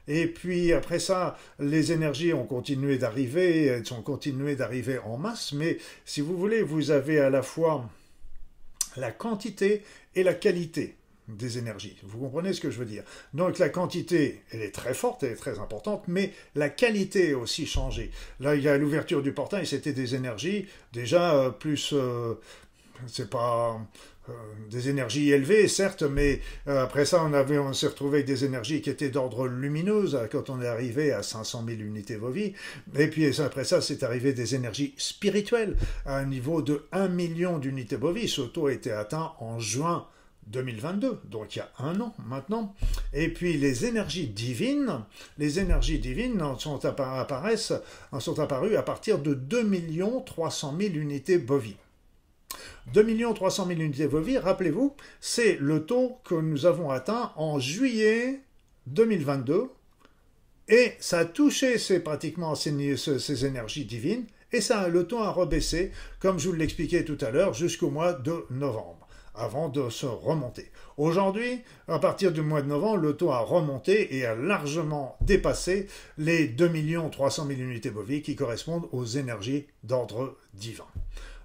[0.07, 5.53] Et puis après ça, les énergies ont continué d'arriver, elles ont continué d'arriver en masse,
[5.53, 7.89] mais si vous voulez, vous avez à la fois
[8.97, 9.83] la quantité
[10.15, 10.97] et la qualité
[11.29, 11.95] des énergies.
[12.03, 13.03] Vous comprenez ce que je veux dire?
[13.33, 17.37] Donc la quantité, elle est très forte, elle est très importante, mais la qualité a
[17.37, 18.11] aussi changé.
[18.41, 21.93] Là, il y a l'ouverture du portail, c'était des énergies déjà euh, plus...
[21.93, 22.35] Euh,
[23.07, 23.81] c'est pas
[24.69, 28.45] des énergies élevées, certes, mais euh, après ça, on, avait, on s'est retrouvé avec des
[28.45, 32.53] énergies qui étaient d'ordre lumineuse euh, quand on est arrivé à 500 000 unités Vovi.
[32.97, 37.59] Et puis après ça, c'est arrivé des énergies spirituelles à un niveau de 1 million
[37.59, 38.27] d'unités Vovi.
[38.27, 40.07] Ce taux a été atteint en juin
[40.47, 42.75] 2022, donc il y a un an maintenant.
[43.13, 45.01] Et puis les énergies divines,
[45.37, 46.79] les énergies divines sont,
[48.19, 49.69] sont apparues à partir de 2
[50.25, 51.77] 300 000 unités bovies.
[52.91, 58.41] 2 300 000 unités Vovi, rappelez-vous, c'est le taux que nous avons atteint en juillet
[58.87, 59.69] 2022.
[60.69, 65.31] Et ça a touché ces, pratiquement ces, ces énergies divines, et ça, le taux a
[65.31, 70.05] rebaissé, comme je vous l'expliquais tout à l'heure, jusqu'au mois de novembre, avant de se
[70.05, 70.71] remonter.
[70.95, 75.87] Aujourd'hui, à partir du mois de novembre, le taux a remonté et a largement dépassé
[76.19, 76.71] les 2
[77.11, 80.85] 300 000 unités bovies qui correspondent aux énergies d'ordre divin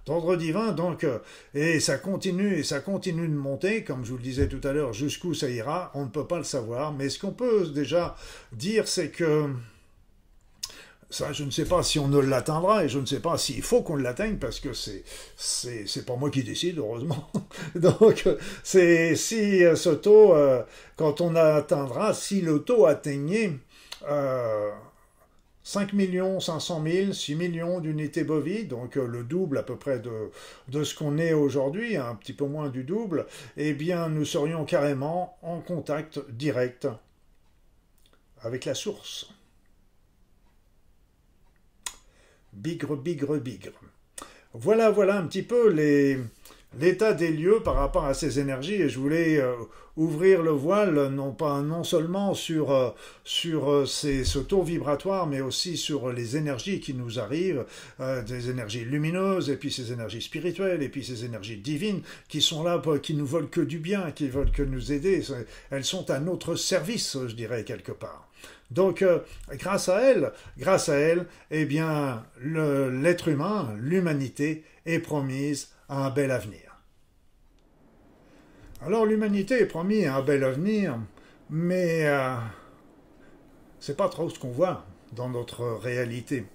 [0.09, 1.19] d'ordre divin, donc, euh,
[1.53, 4.73] et ça continue, et ça continue de monter, comme je vous le disais tout à
[4.73, 8.15] l'heure, jusqu'où ça ira, on ne peut pas le savoir, mais ce qu'on peut déjà
[8.51, 9.51] dire, c'est que
[11.11, 13.61] ça, je ne sais pas si on ne l'atteindra et je ne sais pas s'il
[13.61, 15.03] faut qu'on l'atteigne parce que c'est,
[15.37, 17.31] c'est, c'est pas moi qui décide, heureusement.
[17.75, 18.27] Donc,
[18.63, 20.63] c'est si euh, ce taux, euh,
[20.97, 23.53] quand on atteindra, si le taux atteignait
[25.69, 25.91] 5
[26.39, 30.31] 500 000, 6 millions d'unités bovies, donc euh, le double à peu près de,
[30.67, 34.65] de ce qu'on est aujourd'hui, un petit peu moins du double, eh bien nous serions
[34.65, 36.87] carrément en contact direct
[38.41, 39.29] avec la source.
[42.51, 43.79] Bigre, bigre, bigre.
[44.55, 46.17] Voilà, voilà un petit peu les,
[46.77, 48.75] l'état des lieux par rapport à ces énergies.
[48.75, 49.53] Et je voulais euh,
[49.97, 52.89] ouvrir le voile non pas non seulement sur euh,
[53.23, 57.65] sur euh, ces, ce taux vibratoire mais aussi sur les énergies qui nous arrivent
[57.99, 62.63] des énergies lumineuses et puis ces énergies spirituelles et puis ces énergies divines qui sont
[62.63, 65.23] là qui nous veulent que du bien qui veulent que nous aider.
[65.71, 68.27] Elles sont à notre service je dirais quelque part.
[68.71, 69.03] Donc,
[69.53, 76.31] grâce à elles, grâce à elles, eh bien, l'être humain, l'humanité est promise un bel
[76.31, 76.81] avenir.
[78.81, 80.97] Alors l'humanité est promis un bel avenir,
[81.49, 82.35] mais euh,
[83.79, 86.45] c'est pas trop ce qu'on voit dans notre réalité.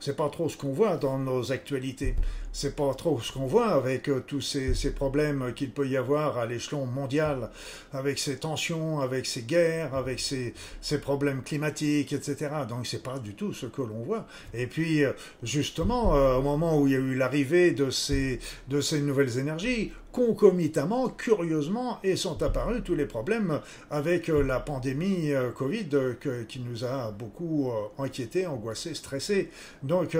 [0.00, 2.14] C'est pas trop ce qu'on voit dans nos actualités.
[2.58, 5.94] C'est pas trop ce qu'on voit avec euh, tous ces, ces problèmes qu'il peut y
[5.94, 7.50] avoir à l'échelon mondial,
[7.92, 12.48] avec ces tensions, avec ces guerres, avec ces, ces problèmes climatiques, etc.
[12.66, 14.26] Donc c'est pas du tout ce que l'on voit.
[14.54, 18.40] Et puis euh, justement, euh, au moment où il y a eu l'arrivée de ces,
[18.68, 24.60] de ces nouvelles énergies, concomitamment, curieusement, et sont apparus tous les problèmes avec euh, la
[24.60, 26.14] pandémie euh, Covid euh,
[26.48, 29.50] qui nous a beaucoup inquiétés, angoissés, stressés.
[29.82, 30.16] Donc,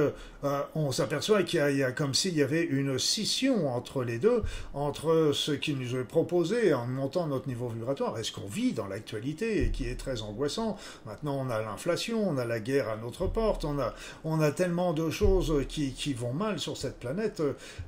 [0.74, 4.42] on s'aperçoit qu'il y, a comme s'il y avait une scission entre les deux,
[4.74, 8.72] entre ce qui nous est proposé en montant notre niveau vibratoire et ce qu'on vit
[8.72, 10.76] dans l'actualité et qui est très angoissant.
[11.06, 14.50] Maintenant, on a l'inflation, on a la guerre à notre porte, on a, on a
[14.50, 17.42] tellement de choses qui, qui vont mal sur cette planète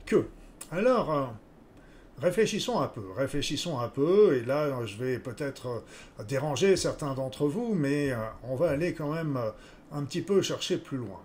[0.06, 0.26] que.
[0.70, 1.34] Alors,
[2.20, 5.66] réfléchissons un peu, réfléchissons un peu, et là je vais peut-être
[6.18, 9.50] euh, déranger certains d'entre vous, mais euh, on va aller quand même euh,
[9.92, 11.20] un petit peu chercher plus loin.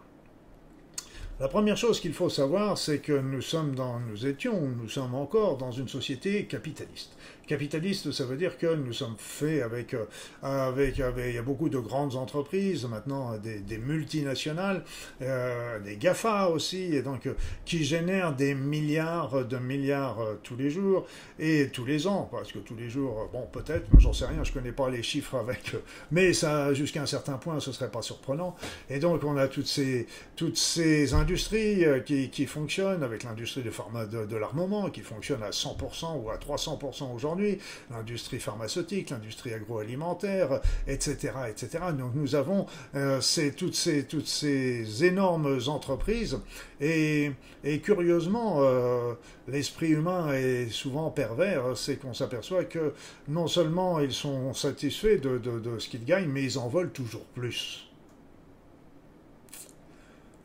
[1.39, 5.15] La première chose qu'il faut savoir, c'est que nous sommes dans, nous étions, nous sommes
[5.15, 7.17] encore dans une société capitaliste.
[7.45, 10.05] Capitaliste, ça veut dire que nous sommes faits avec, euh,
[10.41, 14.83] avec, avec il y a beaucoup de grandes entreprises, maintenant des, multinationales,
[15.21, 17.33] euh, des GAFA aussi, et donc euh,
[17.65, 21.05] qui génèrent des milliards de milliards tous les jours
[21.37, 24.53] et tous les ans, parce que tous les jours, bon peut-être, j'en sais rien, je
[24.53, 25.75] connais pas les chiffres avec,
[26.11, 28.55] mais ça jusqu'à un certain point, ce serait pas surprenant.
[28.89, 34.05] Et donc on a toutes ces toutes ces industries qui, qui fonctionnent avec l'industrie de,
[34.05, 37.32] de, de l'armement qui fonctionne à 100% ou à 300% aujourd'hui
[37.91, 41.79] l'industrie pharmaceutique, l'industrie agroalimentaire, etc., etc.
[41.97, 42.65] Donc nous avons
[42.95, 43.19] euh,
[43.57, 46.39] toutes, ces, énormes entreprises
[46.81, 47.31] et,
[47.83, 49.13] curieusement, euh,
[49.47, 52.93] l'esprit humain est souvent pervers, c'est qu'on s'aperçoit que
[53.27, 57.89] non seulement ils sont satisfaits de, ce qu'ils gagnent, mais ils en veulent toujours plus.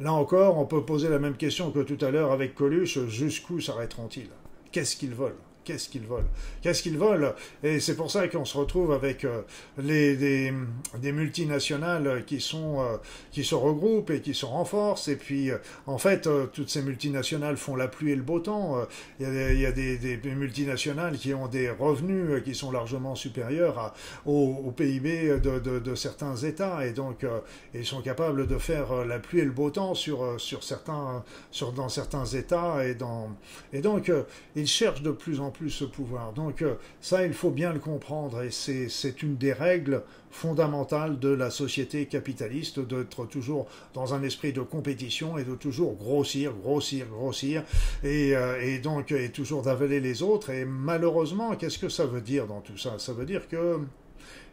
[0.00, 3.60] Là encore, on peut poser la même question que tout à l'heure avec Coluche, jusqu'où
[3.60, 4.30] s'arrêteront-ils?
[4.70, 5.34] Qu'est-ce qu'ils veulent?
[5.68, 6.28] Qu'est-ce qu'ils volent
[6.62, 9.42] Qu'est-ce qu'ils volent Et c'est pour ça qu'on se retrouve avec euh,
[9.76, 12.96] les, des, multinationales qui, sont, euh,
[13.32, 15.08] qui se regroupent et qui se renforcent.
[15.08, 18.78] Et puis, euh, en fait, toutes ces multinationales font la pluie et le beau temps.
[19.20, 24.72] Il y a, des, des, multinationales qui ont des revenus qui sont largement supérieurs au,
[24.74, 26.86] PIB de, de, de, certains États.
[26.86, 27.26] Et donc,
[27.74, 31.72] ils sont capables de faire la pluie et le beau temps sur, sur certains, sur,
[31.72, 32.86] dans certains États.
[32.86, 33.36] Et, dans,
[33.72, 34.10] et donc,
[34.56, 36.32] ils cherchent de plus en plus plus ce pouvoir.
[36.32, 41.30] Donc euh, ça, il faut bien le comprendre, et c'est une des règles fondamentales de
[41.30, 47.06] la société capitaliste, d'être toujours dans un esprit de compétition et de toujours grossir, grossir,
[47.06, 47.64] grossir,
[48.04, 50.50] et, euh, et donc et toujours d'avaler les autres.
[50.50, 52.98] Et malheureusement, qu'est-ce que ça veut dire dans tout ça?
[52.98, 53.80] Ça veut dire que,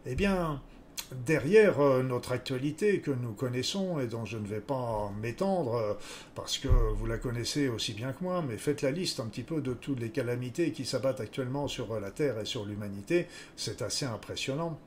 [0.06, 0.62] eh bien,
[1.26, 5.94] derrière euh, notre actualité que nous connaissons et dont je ne vais pas m'étendre euh,
[6.34, 9.44] parce que vous la connaissez aussi bien que moi, mais faites la liste un petit
[9.44, 13.82] peu de toutes les calamités qui s'abattent actuellement sur la Terre et sur l'humanité, c'est
[13.82, 14.80] assez impressionnant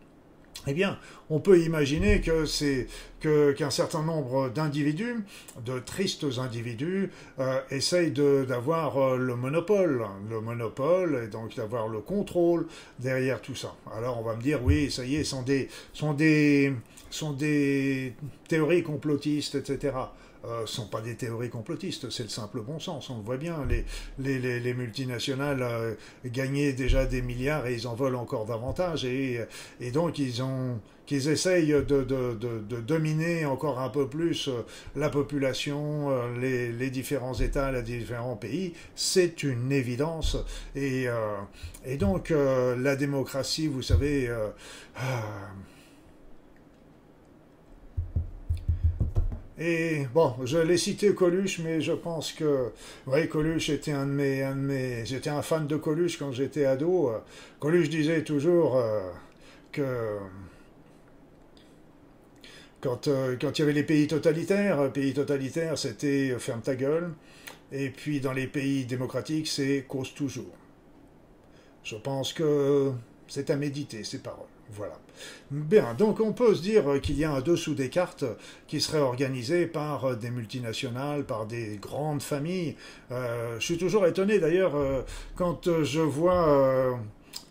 [0.66, 0.98] eh bien,
[1.30, 2.86] on peut imaginer que c'est
[3.20, 5.24] qu'un certain nombre d'individus,
[5.64, 12.00] de tristes individus, euh, essayent d'avoir euh, le monopole, le monopole, et donc d'avoir le
[12.00, 12.66] contrôle
[12.98, 13.74] derrière tout ça.
[13.96, 16.72] Alors on va me dire, oui, ça y est, sont des, sont des,
[17.10, 18.14] sont des
[18.48, 19.92] théories complotistes, etc
[20.44, 23.10] euh, sont pas des théories complotistes, c'est le simple bon sens.
[23.10, 23.84] On le voit bien, les,
[24.18, 25.94] les, les, multinationales euh,
[26.26, 29.04] gagnaient déjà des milliards et ils en veulent encore davantage.
[29.04, 29.40] Et,
[29.80, 34.48] et donc ils ont qu'ils essayent de, de, de, de, dominer encore un peu plus
[34.48, 34.62] euh,
[34.94, 40.36] la population, euh, les, les, différents États, les différents pays, c'est une évidence.
[40.76, 41.06] Et,
[41.86, 44.30] et donc la démocratie, vous savez,
[49.60, 52.70] Et bon, je l'ai cité Coluche, mais je pense que,
[53.08, 56.64] oui, Coluche était un de mes, un de j'étais un fan de Coluche quand j'étais
[56.64, 57.10] ado.
[57.58, 59.00] Coluche disait toujours euh,
[59.72, 60.18] que
[62.80, 66.76] quand, euh, quand il y avait les pays totalitaires, pays totalitaires, c'était euh, ferme ta
[66.76, 67.12] gueule,
[67.72, 70.54] et puis dans les pays démocratiques, c'est cause toujours.
[71.82, 72.92] Je pense que
[73.26, 74.57] c'est à méditer ces paroles.
[74.70, 74.98] Voilà.
[75.50, 78.24] Bien, donc on peut se dire qu'il y a un dessous des cartes
[78.66, 82.76] qui serait organisé par des multinationales, par des grandes familles.
[83.10, 85.02] Euh, je suis toujours étonné d'ailleurs euh,
[85.36, 86.48] quand je vois...
[86.48, 86.92] Euh,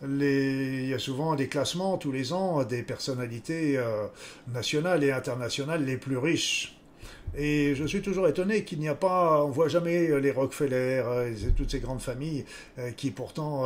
[0.05, 0.83] les...
[0.83, 3.83] il y a souvent des classements tous les ans des personnalités
[4.47, 6.76] nationales et internationales les plus riches
[7.35, 11.03] et je suis toujours étonné qu'il n'y a pas, on voit jamais euh, les Rockefeller,
[11.05, 12.45] euh, toutes ces grandes familles
[12.79, 13.65] euh, qui pourtant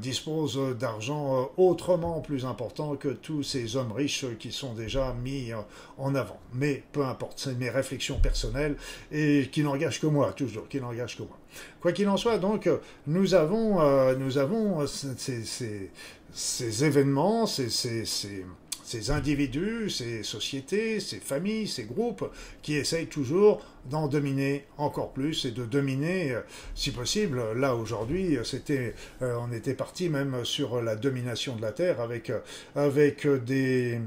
[0.00, 5.50] disposent d'argent autrement plus important que tous ces hommes riches qui sont déjà mis
[5.98, 6.38] en avant.
[6.52, 8.76] Mais peu importe, c'est mes réflexions personnelles
[9.12, 11.38] et qui n'engagent que moi, toujours, qui n'engagent que moi.
[11.80, 12.68] Quoi qu'il en soit, donc,
[13.06, 15.90] nous avons, nous avons ces, ces,
[16.32, 18.44] ces événements, ces, ces,
[18.84, 22.30] ces individus, ces sociétés, ces familles, ces groupes
[22.62, 26.40] qui essayent toujours d'en dominer encore plus et de dominer, euh,
[26.74, 27.42] si possible.
[27.56, 32.30] Là aujourd'hui, c'était, euh, on était parti même sur la domination de la terre avec
[32.30, 32.40] euh,
[32.76, 34.00] avec des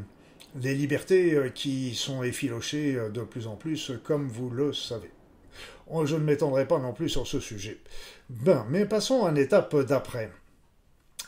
[0.56, 5.12] des libertés qui sont effilochées de plus en plus, comme vous le savez.
[6.06, 7.78] Je ne m'étendrai pas non plus sur ce sujet.
[8.30, 10.32] Ben, mais passons à l'étape d'après.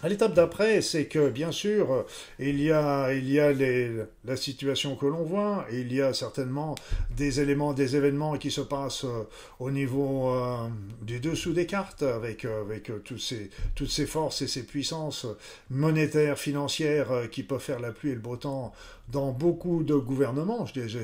[0.02, 2.06] À l'étape d'après, c'est que bien sûr,
[2.40, 3.92] il y a, il y a les,
[4.24, 6.76] la situation que l'on voit, il y a certainement
[7.18, 9.28] des éléments, des événements qui se passent euh,
[9.60, 10.70] au niveau euh,
[11.02, 12.64] du dessous des cartes, avec, euh,
[13.04, 15.28] tous ces, toutes ces forces et ces puissances
[15.70, 18.72] monétaires, financières qui peuvent faire la pluie et le beau temps
[19.10, 20.98] dans beaucoup de gouvernements, je dis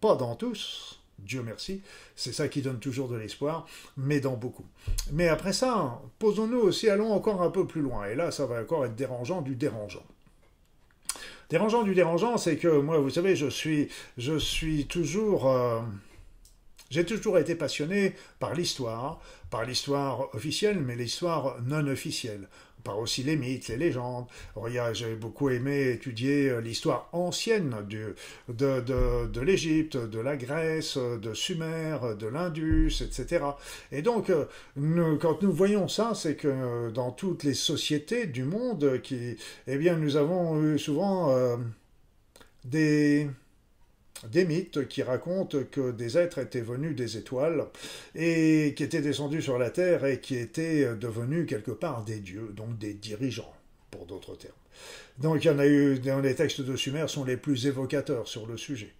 [0.00, 1.82] pas dans tous, Dieu merci,
[2.14, 4.66] c'est ça qui donne toujours de l'espoir, mais dans beaucoup.
[5.12, 8.60] Mais après ça, posons-nous aussi, allons encore un peu plus loin, et là ça va
[8.60, 10.04] encore être dérangeant du dérangeant.
[11.48, 15.48] Dérangeant du dérangeant, c'est que moi, vous savez, je suis, je suis toujours...
[15.48, 15.80] Euh,
[16.88, 22.48] j'ai toujours été passionné par l'histoire, par l'histoire officielle, mais l'histoire non officielle
[22.86, 24.26] par aussi les mythes, les légendes.
[24.92, 28.14] J'ai beaucoup aimé étudier euh, l'histoire ancienne de,
[28.48, 33.44] de, de l'Égypte, de la Grèce, de Sumer, de l'Indus, etc.
[33.90, 34.46] Et donc, euh,
[35.20, 39.96] quand nous voyons ça, c'est que dans toutes les sociétés du monde, qui, eh bien,
[39.96, 41.56] nous avons eu souvent euh,
[42.64, 43.28] des
[44.30, 47.66] des mythes qui racontent que des êtres étaient venus des étoiles
[48.14, 52.52] et qui étaient descendus sur la terre et qui étaient devenus quelque part des dieux,
[52.54, 53.52] donc des dirigeants,
[53.90, 54.54] pour d'autres termes.
[55.18, 58.28] Donc il y en a eu, dans les textes de Sumer sont les plus évocateurs
[58.28, 58.92] sur le sujet.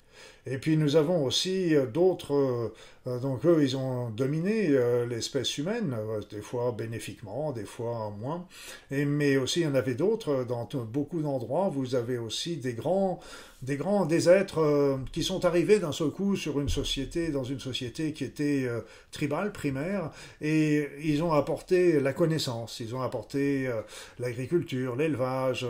[0.46, 2.74] Et puis nous avons aussi d'autres euh,
[3.06, 8.48] donc eux, ils ont dominé euh, l'espèce humaine, euh, des fois bénéfiquement, des fois moins.
[8.90, 10.44] Et, mais aussi, il y en avait d'autres.
[10.44, 13.20] Dans beaucoup d'endroits, vous avez aussi des grands,
[13.62, 17.60] des grands, des êtres qui sont arrivés d'un seul coup sur une société, dans une
[17.60, 18.68] société qui était
[19.12, 23.70] tribale, primaire, et ils ont apporté la connaissance, ils ont apporté
[24.18, 25.66] l'agriculture, l'élevage,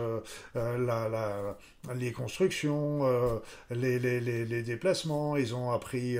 [1.94, 6.18] les constructions, les, déplacements, ils ont appris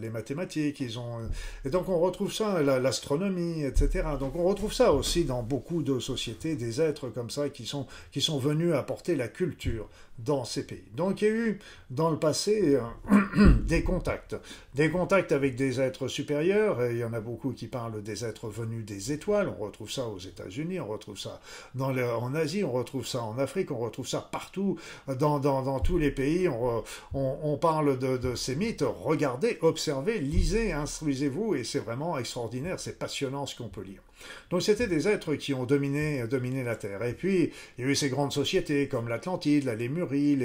[0.00, 0.33] les mathématiques
[0.80, 1.28] ils ont...
[1.64, 4.04] Et donc on retrouve ça, l'astronomie, etc.
[4.18, 7.86] Donc on retrouve ça aussi dans beaucoup de sociétés, des êtres comme ça qui sont,
[8.12, 9.88] qui sont venus apporter la culture
[10.18, 10.84] dans ces pays.
[10.94, 11.58] Donc il y a eu
[11.90, 14.36] dans le passé euh, des contacts,
[14.74, 18.24] des contacts avec des êtres supérieurs, et il y en a beaucoup qui parlent des
[18.24, 21.40] êtres venus des étoiles, on retrouve ça aux États-Unis, on retrouve ça
[21.78, 25.98] en Asie, on retrouve ça en Afrique, on retrouve ça partout, dans, dans, dans tous
[25.98, 31.64] les pays, on, on, on parle de, de, ces mythes, regardez, observez, lisez, instruisez-vous, et
[31.64, 34.02] c'est vraiment extraordinaire, c'est passionnant ce qu'on peut lire.
[34.50, 37.02] Donc c'était des êtres qui ont dominé, dominé la Terre.
[37.04, 40.38] Et puis, il y a eu ces grandes sociétés comme l'Atlantide, la Lémurie,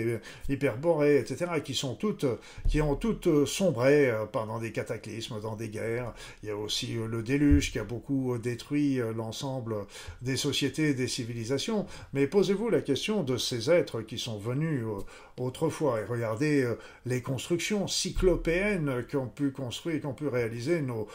[0.47, 2.25] l'Hyperborée, etc., qui, sont toutes,
[2.67, 6.13] qui ont toutes sombré euh, pendant des cataclysmes, dans des guerres.
[6.43, 9.75] Il y a aussi euh, le déluge qui a beaucoup euh, détruit l'ensemble
[10.21, 11.85] des sociétés des civilisations.
[12.13, 14.83] Mais posez-vous la question de ces êtres qui sont venus
[15.39, 16.67] autrefois et regardez
[17.05, 21.07] les constructions cyclopéennes qu'ont pu construire, qu'ont pu réaliser nos,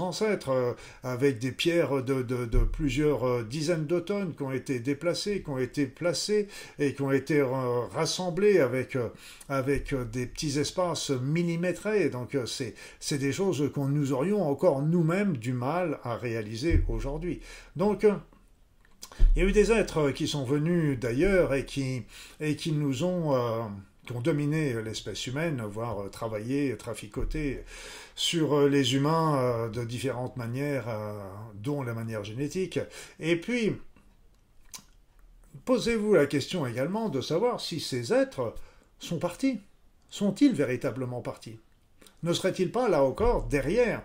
[0.00, 5.50] ancêtres avec des pierres de, plusieurs euh, dizaines de tonnes qui ont été déplacées, qui
[5.50, 9.08] ont été placées et qui ont été euh, rassemblées avec, euh,
[9.48, 12.08] avec des petits espaces millimétrés.
[12.10, 17.40] Donc c'est des choses qu'on nous aurions encore nous-mêmes du mal à réaliser aujourd'hui.
[17.76, 18.06] Donc
[19.34, 22.04] il y a eu des êtres qui sont venus d'ailleurs et qui,
[22.72, 23.70] nous ont
[24.06, 27.64] qui ont dominé l'espèce humaine, voire travaillé, traficoté
[28.14, 31.20] sur euh, les humains euh, de différentes manières, euh,
[31.54, 32.78] dont la manière génétique.
[33.20, 33.76] Et puis,
[35.64, 38.54] posez-vous la question également de savoir si ces êtres
[38.98, 39.60] sont partis.
[40.08, 41.58] Sont-ils véritablement partis?
[42.22, 44.02] Ne seraient-ils pas là encore derrière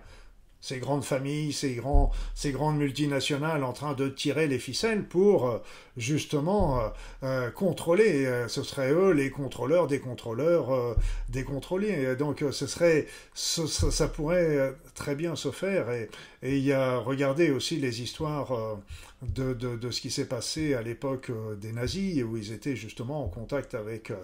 [0.62, 5.50] ces grandes familles, ces, grands, ces grandes multinationales en train de tirer les ficelles pour
[5.50, 5.58] euh,
[5.98, 6.88] justement euh,
[7.24, 8.30] euh, contrôler.
[8.48, 10.96] ce seraient eux les contrôleurs des contrôleurs
[11.30, 12.16] des contrôlés.
[12.16, 15.92] Donc ce serait, ça pourrait très bien se faire.
[15.92, 16.10] Et,
[16.44, 18.78] et il y a, regardez aussi les histoires
[19.22, 22.76] de, de, de, ce qui s'est passé à l'époque euh, des nazis, où ils étaient
[22.76, 24.16] justement en contact avec, euh,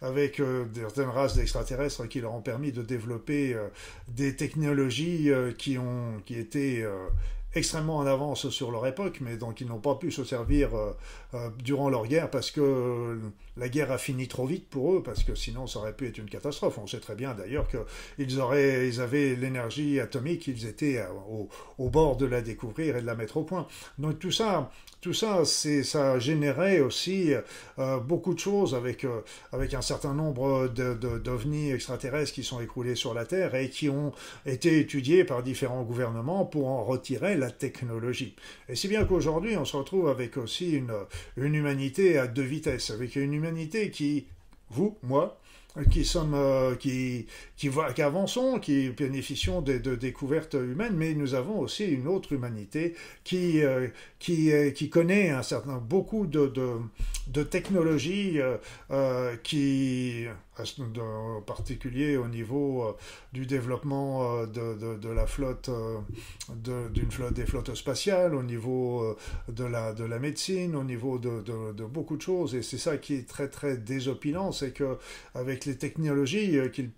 [0.00, 3.56] avec euh, certaines races d'extraterrestres qui leur ont permis de développer
[4.08, 6.84] des technologies qui, ont, qui étaient
[7.54, 10.70] extrêmement en avance sur leur époque, mais donc ils n'ont pas pu se servir
[11.58, 13.18] durant leur guerre parce que
[13.56, 16.18] la guerre a fini trop vite pour eux, parce que sinon ça aurait pu être
[16.18, 16.78] une catastrophe.
[16.78, 17.84] On sait très bien d'ailleurs qu'ils
[18.18, 21.06] ils avaient l'énergie atomique, ils étaient euh,
[21.78, 23.68] au, bord de la découvrir et de la mettre au point.
[23.98, 27.32] Donc tout ça, tout ça, ça générait aussi
[27.78, 29.20] euh, beaucoup de choses avec, euh,
[29.52, 33.88] avec un certain nombre de, d'ovnis extraterrestres qui sont écroulés sur la Terre et qui
[33.88, 34.12] ont
[34.46, 38.34] été étudiés par différents gouvernements pour en retirer la technologie.
[38.68, 40.92] Et si bien qu'aujourd'hui, on se retrouve avec aussi une,
[41.36, 44.26] une humanité à deux vitesses, avec une humanité qui,
[44.70, 45.40] vous, moi,
[45.90, 51.58] qui sommes, euh, qui, qui, qui, avançons, qui bénéficions de, découvertes humaines, mais nous avons
[51.58, 53.88] aussi une autre humanité qui, euh,
[54.20, 56.76] qui, euh, qui connaît un certain beaucoup de, de,
[57.26, 58.38] de technologies
[59.42, 60.26] qui
[60.58, 62.92] en particulier au niveau euh,
[63.32, 65.98] du développement euh, de, de, la flotte, euh,
[66.90, 69.16] d'une flotte des flottes spatiales, au niveau
[69.48, 72.54] de la, de la médecine, au niveau de, de beaucoup de choses.
[72.54, 74.98] Et c'est ça qui est très très désopilant, c'est que
[75.34, 76.90] avec les technologies qu'il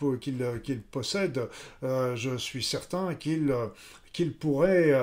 [0.62, 1.48] qu'il possède,
[1.82, 3.54] je suis certain qu'il
[4.12, 4.94] qu'il pourrait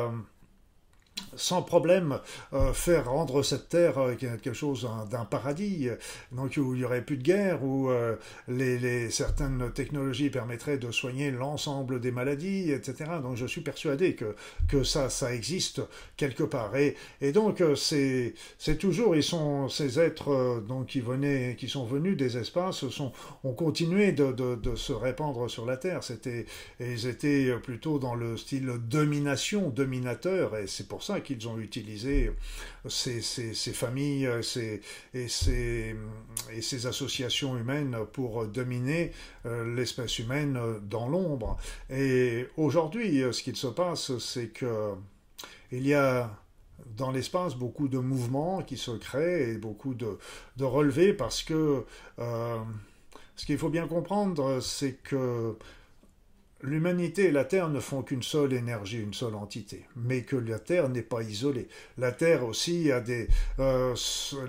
[1.36, 2.20] sans problème
[2.54, 5.90] euh, faire rendre cette terre euh, quelque chose d'un paradis,
[6.32, 8.16] donc où il n'y aurait plus de guerre, où euh,
[8.48, 13.12] les, certaines technologies permettraient de soigner l'ensemble des maladies, etc.
[13.22, 14.36] Donc je suis persuadé que,
[14.68, 15.82] que ça, ça existe
[16.18, 16.76] quelque part.
[16.76, 18.34] Et, et donc c'est
[18.80, 22.84] toujours, ils sont ces êtres donc qui venaient, qui sont venus des espaces,
[23.44, 26.04] ont continué de, de, de se répandre sur la terre.
[26.04, 26.46] C'était,
[26.80, 32.32] ils étaient plutôt dans le style domination, dominateur, et c'est pour ça qu'ils ont utilisé
[32.88, 33.22] ces,
[33.74, 35.96] familles et, ces,
[36.52, 39.12] et ces associations humaines pour dominer
[39.46, 41.58] euh, l'espèce humaine dans l'ombre.
[41.90, 44.94] Et aujourd'hui, ce qu'il se passe, c'est que
[45.72, 46.30] il y a
[46.86, 50.18] dans l'espace beaucoup de mouvements qui se créent et beaucoup de,
[50.60, 51.86] relevés parce que
[52.20, 52.60] euh,
[53.36, 55.56] ce qu'il faut bien comprendre, c'est que
[56.66, 60.60] L'humanité et la Terre ne font qu'une seule énergie, une seule entité, mais que la
[60.60, 61.68] Terre n'est pas isolée.
[61.98, 63.28] La Terre aussi a des
[63.60, 63.94] euh,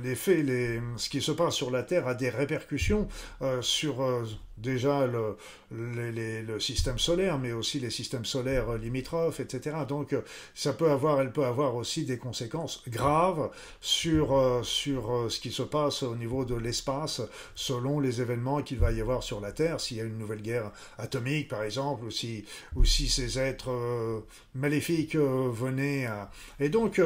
[0.00, 3.08] les faits, les, ce qui se passe sur la Terre a des répercussions
[3.42, 4.24] euh, sur euh,
[4.58, 5.36] déjà le,
[5.70, 9.76] le, système solaire, mais aussi les systèmes solaires limitrophes, etc.
[9.88, 10.14] Donc
[10.54, 13.50] ça peut avoir, elle peut avoir aussi des conséquences graves
[13.80, 17.22] sur, euh, sur euh, ce qui se passe au niveau de l'espace
[17.54, 20.42] selon les événements qu'il va y avoir sur la Terre, s'il y a une nouvelle
[20.42, 22.44] guerre atomique par exemple, ou si,
[22.76, 24.20] ou si ces êtres euh,
[24.54, 26.30] maléfiques venaient à...
[26.60, 27.00] Et donc...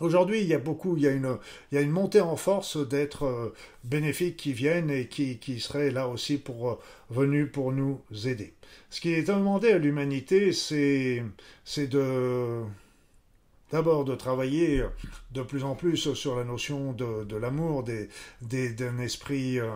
[0.00, 4.38] Aujourd'hui, il y a beaucoup, il y a une, montée en force d'êtres euh, bénéfiques
[4.38, 6.78] qui viennent et qui, seraient là aussi pour, euh,
[7.10, 8.54] venus pour nous aider.
[8.88, 11.22] Ce qui est demandé à l'humanité, c'est,
[11.76, 12.62] de,
[13.70, 14.84] d'abord de travailler
[15.32, 17.84] de plus en plus sur la notion de, l'amour,
[18.40, 19.68] d'un esprit, euh,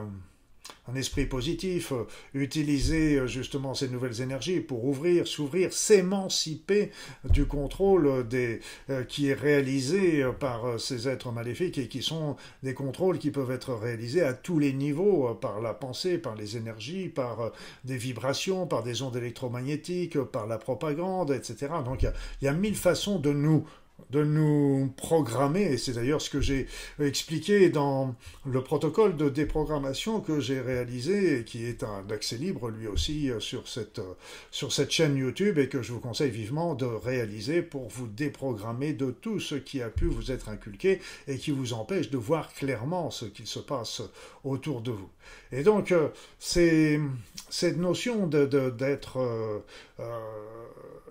[0.87, 6.91] un esprit positif, euh, utiliser euh, justement ces nouvelles énergies pour ouvrir, s'ouvrir, s'émanciper
[7.25, 8.61] du contrôle des,
[8.91, 13.51] euh, qui est réalisé par ces êtres maléfiques et qui sont des contrôles qui peuvent
[13.51, 17.53] être réalisés à tous les niveaux, par la pensée, par les énergies, par
[17.85, 21.73] des vibrations, par des ondes électromagnétiques, par la propagande, etc.
[21.85, 23.65] Donc il y a mille façons de nous
[24.11, 26.67] de nous programmer, et c'est d'ailleurs ce que j'ai
[27.01, 28.15] expliqué dans
[28.45, 33.31] le protocole de déprogrammation que j'ai réalisé, et qui est un accès libre lui aussi
[33.31, 34.15] euh, sur cette, euh,
[34.51, 38.93] sur cette chaîne YouTube, et que je vous conseille vivement de réaliser pour vous déprogrammer
[38.93, 42.53] de tout ce qui a pu vous être inculqué et qui vous empêche de voir
[42.53, 44.03] clairement ce qu'il se passe
[44.45, 45.09] autour de vous.
[45.51, 47.01] Et donc, euh, c'est
[47.49, 49.19] cette notion d'être...
[49.19, 50.05] De,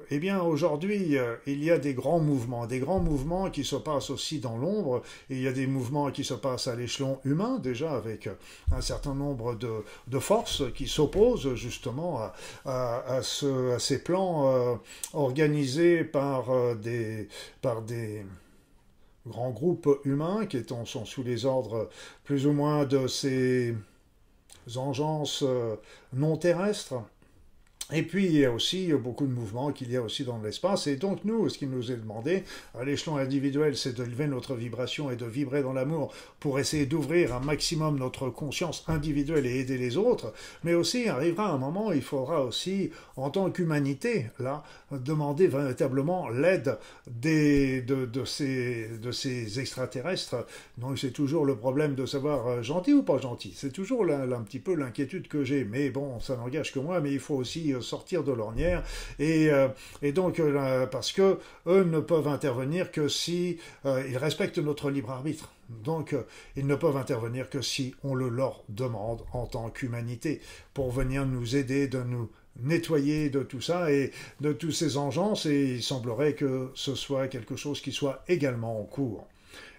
[0.09, 3.75] eh bien, aujourd'hui, euh, il y a des grands mouvements, des grands mouvements qui se
[3.75, 7.59] passent aussi dans l'ombre, il y a des mouvements qui se passent à l'échelon humain,
[7.59, 8.29] déjà, avec
[8.71, 12.31] un certain nombre de, forces qui s'opposent justement
[12.65, 14.75] à, ces plans euh,
[15.13, 17.27] organisés par, euh, des,
[17.61, 18.25] par des
[19.27, 21.89] grands groupes humains qui sont sous les ordres
[22.23, 23.73] plus ou moins de ces
[24.75, 25.43] engences
[26.13, 26.95] non terrestres
[27.91, 30.87] et puis, il y a aussi beaucoup de mouvements qu'il y a aussi dans l'espace.
[30.87, 32.43] Et donc, nous, ce qui nous est demandé,
[32.79, 36.85] à l'échelon individuel, c'est de lever notre vibration et de vibrer dans l'amour pour essayer
[36.85, 40.33] d'ouvrir un maximum notre conscience individuelle et aider les autres.
[40.63, 46.77] Mais aussi, arrivera un moment, il faudra aussi, en tant qu'humanité, là, demander véritablement l'aide
[47.07, 47.83] de,
[48.25, 50.47] ces, de ces extraterrestres.
[50.77, 53.53] Donc, c'est toujours le problème de savoir euh, gentil ou pas gentil.
[53.55, 55.65] C'est toujours un petit peu l'inquiétude que j'ai.
[55.65, 58.83] Mais bon, ça n'engage que moi, mais il faut aussi euh, sortir de l'ornière
[59.19, 59.67] et, euh,
[60.01, 65.11] et donc euh, parce que eux ne peuvent intervenir que si ils respectent notre libre
[65.11, 65.49] arbitre.
[65.69, 66.15] Donc,
[66.55, 70.41] ils ne peuvent intervenir que si on le leur demande en tant qu'humanité
[70.73, 72.29] pour venir nous aider, de nous
[72.61, 74.11] nettoyer de tout ça et
[74.41, 75.45] de tous ces engences.
[75.45, 79.27] Et il semblerait que ce soit quelque chose qui soit également en cours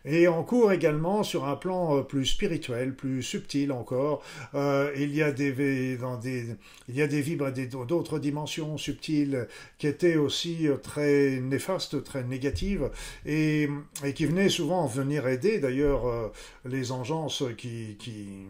[0.05, 4.23] et en cours également sur un plan euh, plus spirituel, plus subtil encore.
[4.55, 6.47] Euh, il y a des, dans des,
[6.89, 7.51] il y a des vibres
[7.87, 9.49] d'autres dimensions subtiles
[9.79, 12.91] qui étaient aussi euh, très néfastes, très négatives
[13.25, 13.69] et,
[14.05, 16.33] et qui venaient souvent venir aider d'ailleurs
[16.65, 18.47] les engences qui, qui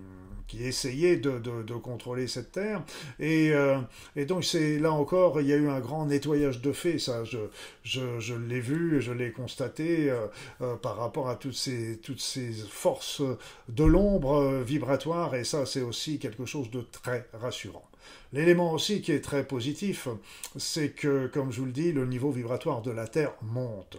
[0.55, 2.83] qui essayait de, de, contrôler cette terre.
[3.19, 3.79] Et, euh,
[4.17, 7.25] et donc c'est là encore, il y a eu un grand nettoyage de fait, ça
[7.25, 7.39] je,
[7.83, 10.27] je, je l'ai vu, je l'ai constaté euh,
[10.61, 13.23] euh, par rapport à toutes ces, toutes ces forces
[13.69, 17.89] de l'ombre vibratoire, et ça c'est aussi quelque chose de très rassurant.
[18.33, 20.09] L'élément aussi qui est très positif,
[20.57, 23.99] c'est que, comme je vous le dis, le niveau vibratoire de la Terre monte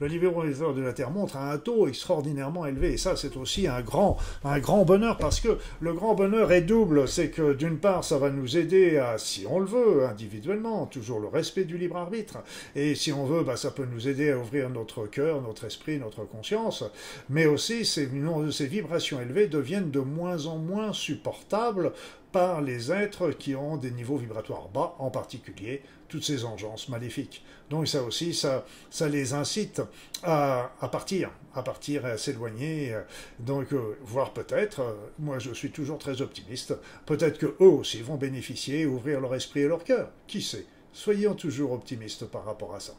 [0.00, 2.92] le niveau de la Terre montre à un taux extraordinairement élevé.
[2.92, 6.62] Et ça, c'est aussi un grand, un grand bonheur, parce que le grand bonheur est
[6.62, 7.08] double.
[7.08, 11.20] C'est que d'une part, ça va nous aider à, si on le veut, individuellement, toujours
[11.20, 12.38] le respect du libre arbitre.
[12.74, 15.98] Et si on veut, bah, ça peut nous aider à ouvrir notre cœur, notre esprit,
[15.98, 16.84] notre conscience.
[17.28, 18.08] Mais aussi, ces,
[18.50, 21.92] ces vibrations élevées deviennent de moins en moins supportables
[22.32, 27.42] par les êtres qui ont des niveaux vibratoires bas, en particulier toutes ces engences maléfiques.
[27.70, 29.80] Donc ça aussi, ça, ça les incite
[30.22, 32.94] à, partir, à partir à s'éloigner.
[33.38, 36.74] Donc, euh, voire peut-être, euh, moi je suis toujours très optimiste,
[37.06, 40.10] peut-être que eux aussi vont bénéficier, ouvrir leur esprit et leur cœur.
[40.26, 40.66] Qui sait?
[40.92, 42.92] Soyons toujours optimistes par rapport à ça.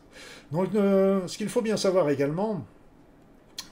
[0.52, 2.66] Donc, euh, ce qu'il faut bien savoir également,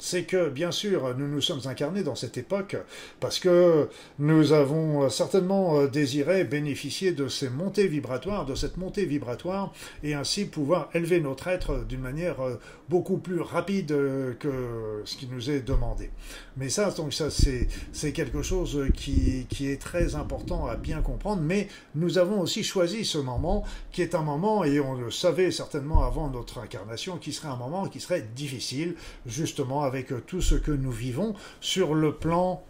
[0.01, 2.75] c'est que, bien sûr, nous nous sommes incarnés dans cette époque
[3.19, 3.87] parce que
[4.17, 9.71] nous avons certainement euh, désiré bénéficier de ces montées vibratoires, de cette montée vibratoire,
[10.01, 15.15] et ainsi pouvoir élever notre être d'une manière euh, beaucoup plus rapide euh, que ce
[15.17, 16.09] qui nous est demandé.
[16.57, 21.43] Mais ça, donc ça, c'est quelque chose qui, qui est très important à bien comprendre,
[21.43, 25.51] mais nous avons aussi choisi ce moment, qui est un moment, et on le savait
[25.51, 28.95] certainement avant notre incarnation, qui serait un moment qui serait difficile,
[29.25, 32.63] justement, avec tout ce que nous vivons sur le plan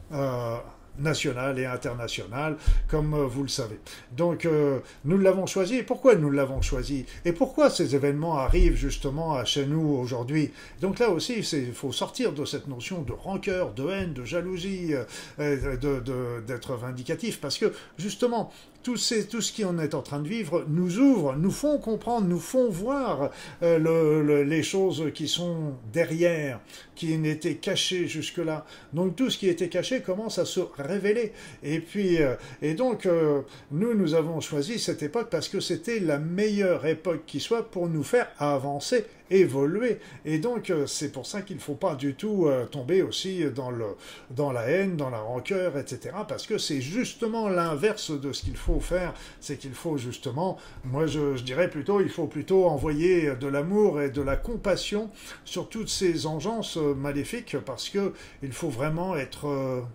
[0.99, 3.79] euh, national et international, comme euh, vous le savez.
[4.15, 5.83] Donc, euh, nous l'avons choisi.
[5.83, 7.05] Pourquoi nous l'avons choisi?
[7.25, 10.51] Et pourquoi ces événements arrivent justement chez nous aujourd'hui?
[10.81, 14.93] Donc là aussi, il faut sortir de cette notion de rancœur, de haine, de jalousie,
[15.37, 18.51] d'être vindicatif, parce que justement,
[18.83, 18.95] tout,
[19.29, 22.69] tout ce qu'on est en train de vivre nous ouvre, nous font comprendre, nous font
[22.69, 23.29] voir
[23.61, 26.59] euh, les choses qui sont derrière,
[26.95, 28.65] qui n'étaient cachées jusque-là.
[28.93, 31.33] Donc tout ce qui était caché commence à se révéler.
[31.63, 35.99] Et puis, euh, et donc, euh, nous, nous avons choisi cette époque parce que c'était
[35.99, 39.99] la meilleure époque qui soit pour nous faire avancer évoluer.
[40.25, 43.71] Et donc, euh, c'est pour ça qu'il ne faut pas du tout tomber aussi dans,
[43.71, 43.85] le,
[44.29, 46.13] dans la haine, dans la rancœur, etc.
[46.27, 49.13] Parce que c'est justement l'inverse de ce qu'il faut faire.
[49.39, 54.09] C'est qu'il faut justement, moi je, dirais plutôt, il faut plutôt envoyer de l'amour et
[54.09, 55.09] de la compassion
[55.45, 58.13] sur toutes ces engences maléfiques parce que
[58.43, 59.85] il faut vraiment être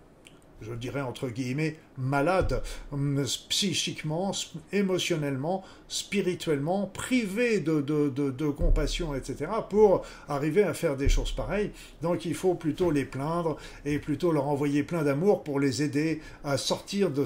[0.61, 4.31] je dirais entre guillemets, malade, hum, psychiquement,
[4.71, 11.71] émotionnellement, spirituellement, privé de, compassion, etc., pour arriver à faire des choses pareilles.
[12.01, 16.21] Donc il faut plutôt les plaindre et plutôt leur envoyer plein d'amour pour les aider
[16.43, 17.25] à sortir de,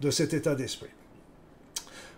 [0.00, 0.90] de cet état d'esprit.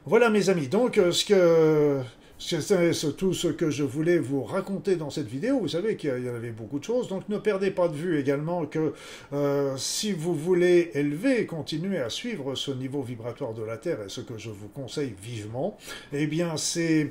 [0.04, 2.00] Voilà mes amis, donc ce que
[2.38, 5.58] c'est tout ce que je voulais vous raconter dans cette vidéo.
[5.60, 8.66] Vous savez qu'il y avait beaucoup de choses, donc ne perdez pas de vue également
[8.66, 8.92] que
[9.32, 14.08] euh, si vous voulez élever, continuer à suivre ce niveau vibratoire de la Terre, et
[14.08, 15.76] ce que je vous conseille vivement,
[16.12, 17.10] eh bien c'est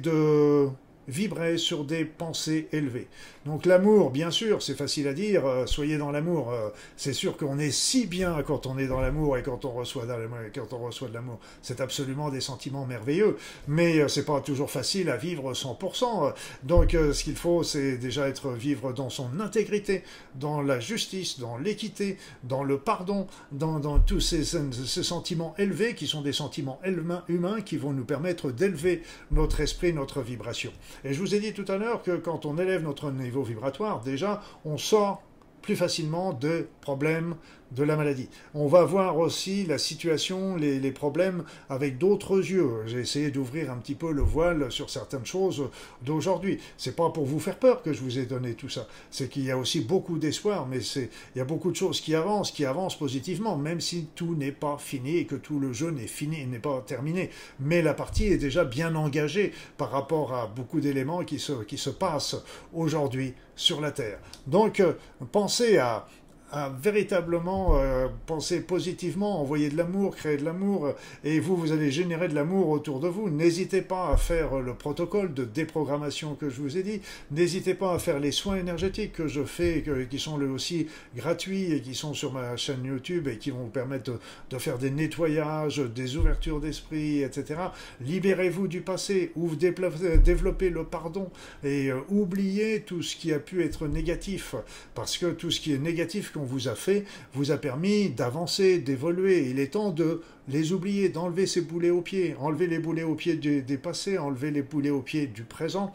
[0.00, 0.68] de
[1.12, 3.08] vibrer sur des pensées élevées.
[3.44, 6.52] Donc l'amour, bien sûr, c'est facile à dire, euh, soyez dans l'amour.
[6.52, 9.72] Euh, c'est sûr qu'on est si bien quand on est dans l'amour et quand on
[9.72, 11.40] reçoit, de l'amour.
[11.60, 13.36] C'est absolument des sentiments merveilleux,
[13.66, 16.32] mais euh, c'est pas toujours facile à vivre 100%.
[16.62, 20.04] Donc ce qu'il faut, c'est déjà être vivre dans son intégrité,
[20.36, 25.94] dans la justice, dans l'équité, dans le pardon, dans, dans tous ces, ces, sentiments élevés
[25.94, 26.80] qui sont des sentiments
[27.28, 30.72] humains qui vont nous permettre d'élever notre esprit, notre vibration.
[31.04, 34.00] Et je vous ai dit tout à l'heure que quand on élève notre niveau vibratoire,
[34.00, 35.22] déjà, on sort
[35.62, 37.36] plus facilement de problèmes
[37.74, 38.28] de la maladie.
[38.54, 42.82] On va voir aussi la situation, les, problèmes avec d'autres yeux.
[42.86, 45.70] J'ai essayé d'ouvrir un petit peu le voile sur certaines choses
[46.02, 46.58] d'aujourd'hui.
[46.76, 48.86] C'est pas pour vous faire peur que je vous ai donné tout ça.
[49.10, 52.00] C'est qu'il y a aussi beaucoup d'espoir, mais c'est il y a beaucoup de choses
[52.00, 55.72] qui avancent, qui avancent positivement, même si tout n'est pas fini et que tout le
[55.72, 57.30] jeu n'est fini, n'est pas terminé.
[57.58, 61.78] Mais la partie est déjà bien engagée par rapport à beaucoup d'éléments qui se, qui
[61.78, 62.36] se passent
[62.74, 64.18] aujourd'hui sur la Terre.
[64.46, 64.94] Donc, euh,
[65.30, 66.06] pensez à
[66.52, 70.92] à véritablement euh, penser positivement, envoyer de l'amour, créer de l'amour, euh,
[71.24, 73.30] et vous, vous allez générer de l'amour autour de vous.
[73.30, 77.00] N'hésitez pas à faire le protocole de déprogrammation que je vous ai dit.
[77.30, 80.86] N'hésitez pas à faire les soins énergétiques que je fais, qui sont aussi
[81.16, 84.18] gratuits et qui sont sur ma chaîne YouTube et qui vont vous permettre
[84.50, 87.60] de, faire des nettoyages, des ouvertures d'esprit, etc.
[88.00, 91.30] Libérez-vous du passé, ou développez le pardon
[91.64, 94.54] et euh, oubliez tout ce qui a pu être négatif,
[94.94, 99.48] parce que tout ce qui est négatif vous a fait vous a permis d'avancer, d'évoluer.
[99.50, 103.14] Il est temps de les oublier, d'enlever ces boulets aux pieds, enlever les boulets aux
[103.14, 105.92] pieds des, des passés, enlever les boulets aux pieds du présent.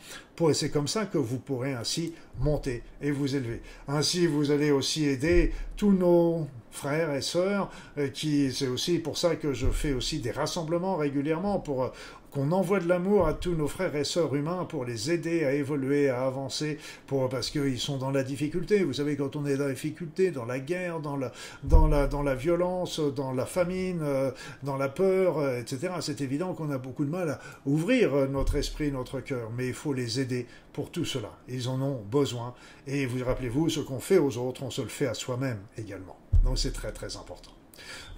[0.48, 3.62] Et c'est comme ça que vous pourrez ainsi monter et vous élever.
[3.88, 9.18] Ainsi, vous allez aussi aider tous nos frères et sœurs, euh, qui c'est aussi pour
[9.18, 11.90] ça que je fais aussi des rassemblements régulièrement pour euh,
[12.32, 15.54] qu'on envoie de l'amour à tous nos frères et sœurs humains pour les aider à
[15.54, 18.84] évoluer, à avancer, pour, parce qu'ils sont dans la difficulté.
[18.84, 21.32] Vous savez, quand on est dans la difficulté, dans la guerre, dans la,
[21.64, 21.88] dans
[22.24, 24.32] la, violence, dans la famine, euh,
[24.64, 28.92] dans la peur, etc., c'est évident qu'on a beaucoup de mal à ouvrir notre esprit,
[28.92, 31.32] notre cœur, mais il faut les aider pour tout cela.
[31.48, 32.54] Ils en ont besoin.
[32.86, 36.18] Et vous rappelez-vous, ce qu'on fait aux autres, on se le fait à soi-même également.
[36.44, 37.57] Donc c'est très très important.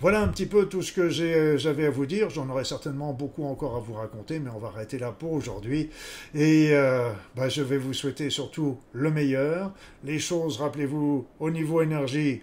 [0.01, 2.30] Voilà un petit peu tout ce que j'avais à vous dire.
[2.30, 5.89] J'en aurais certainement beaucoup encore à vous raconter, mais on va arrêter là pour aujourd'hui.
[6.34, 9.72] Et euh, bah, je vais vous souhaiter surtout le meilleur.
[10.03, 12.41] Les choses, rappelez-vous, au niveau énergie,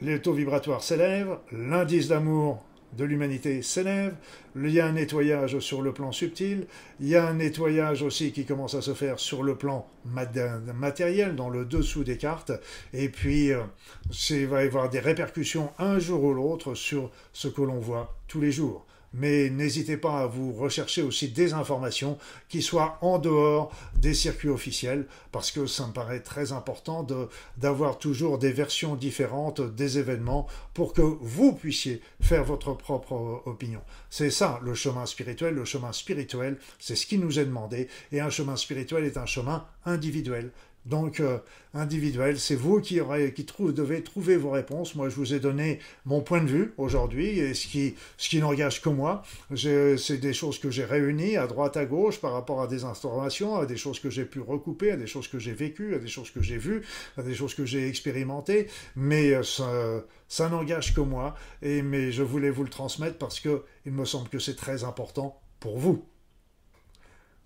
[0.00, 2.64] les taux vibratoires s'élèvent, l'indice d'amour
[2.96, 4.14] de l'humanité s'élève,
[4.56, 6.66] il y a un nettoyage sur le plan subtil,
[7.00, 11.34] il y a un nettoyage aussi qui commence à se faire sur le plan matériel,
[11.34, 12.52] dans le dessous des cartes,
[12.92, 13.62] et puis euh,
[14.30, 18.16] il va y avoir des répercussions un jour ou l'autre sur ce que l'on voit
[18.28, 23.18] tous les jours mais n'hésitez pas à vous rechercher aussi des informations qui soient en
[23.18, 27.06] dehors des circuits officiels, parce que ça me paraît très important
[27.56, 33.80] d'avoir toujours des versions différentes des événements pour que vous puissiez faire votre propre opinion.
[34.10, 35.54] C'est ça le chemin spirituel.
[35.54, 39.26] Le chemin spirituel, c'est ce qui nous est demandé, et un chemin spirituel est un
[39.26, 40.50] chemin individuel.
[40.86, 41.38] Donc, euh,
[41.72, 43.00] individuel, c'est vous qui,
[43.34, 44.94] qui devez trouver vos réponses.
[44.94, 48.90] Moi, je vous ai donné mon point de vue aujourd'hui, et ce qui, n'engage que
[48.90, 49.22] moi.
[49.54, 53.56] C'est des choses que j'ai réunies à droite, à gauche, par rapport à des informations,
[53.56, 56.08] à des choses que j'ai pu recouper, à des choses que j'ai vécues, à des
[56.08, 56.82] choses que j'ai vues,
[57.16, 58.68] à des choses que j'ai expérimentées.
[58.94, 63.40] Mais euh, ça, ça n'engage que moi, et, mais je voulais vous le transmettre parce
[63.40, 66.04] que il me semble que c'est très important pour vous.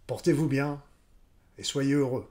[0.09, 0.83] Portez-vous bien
[1.59, 2.27] et soyez heureux.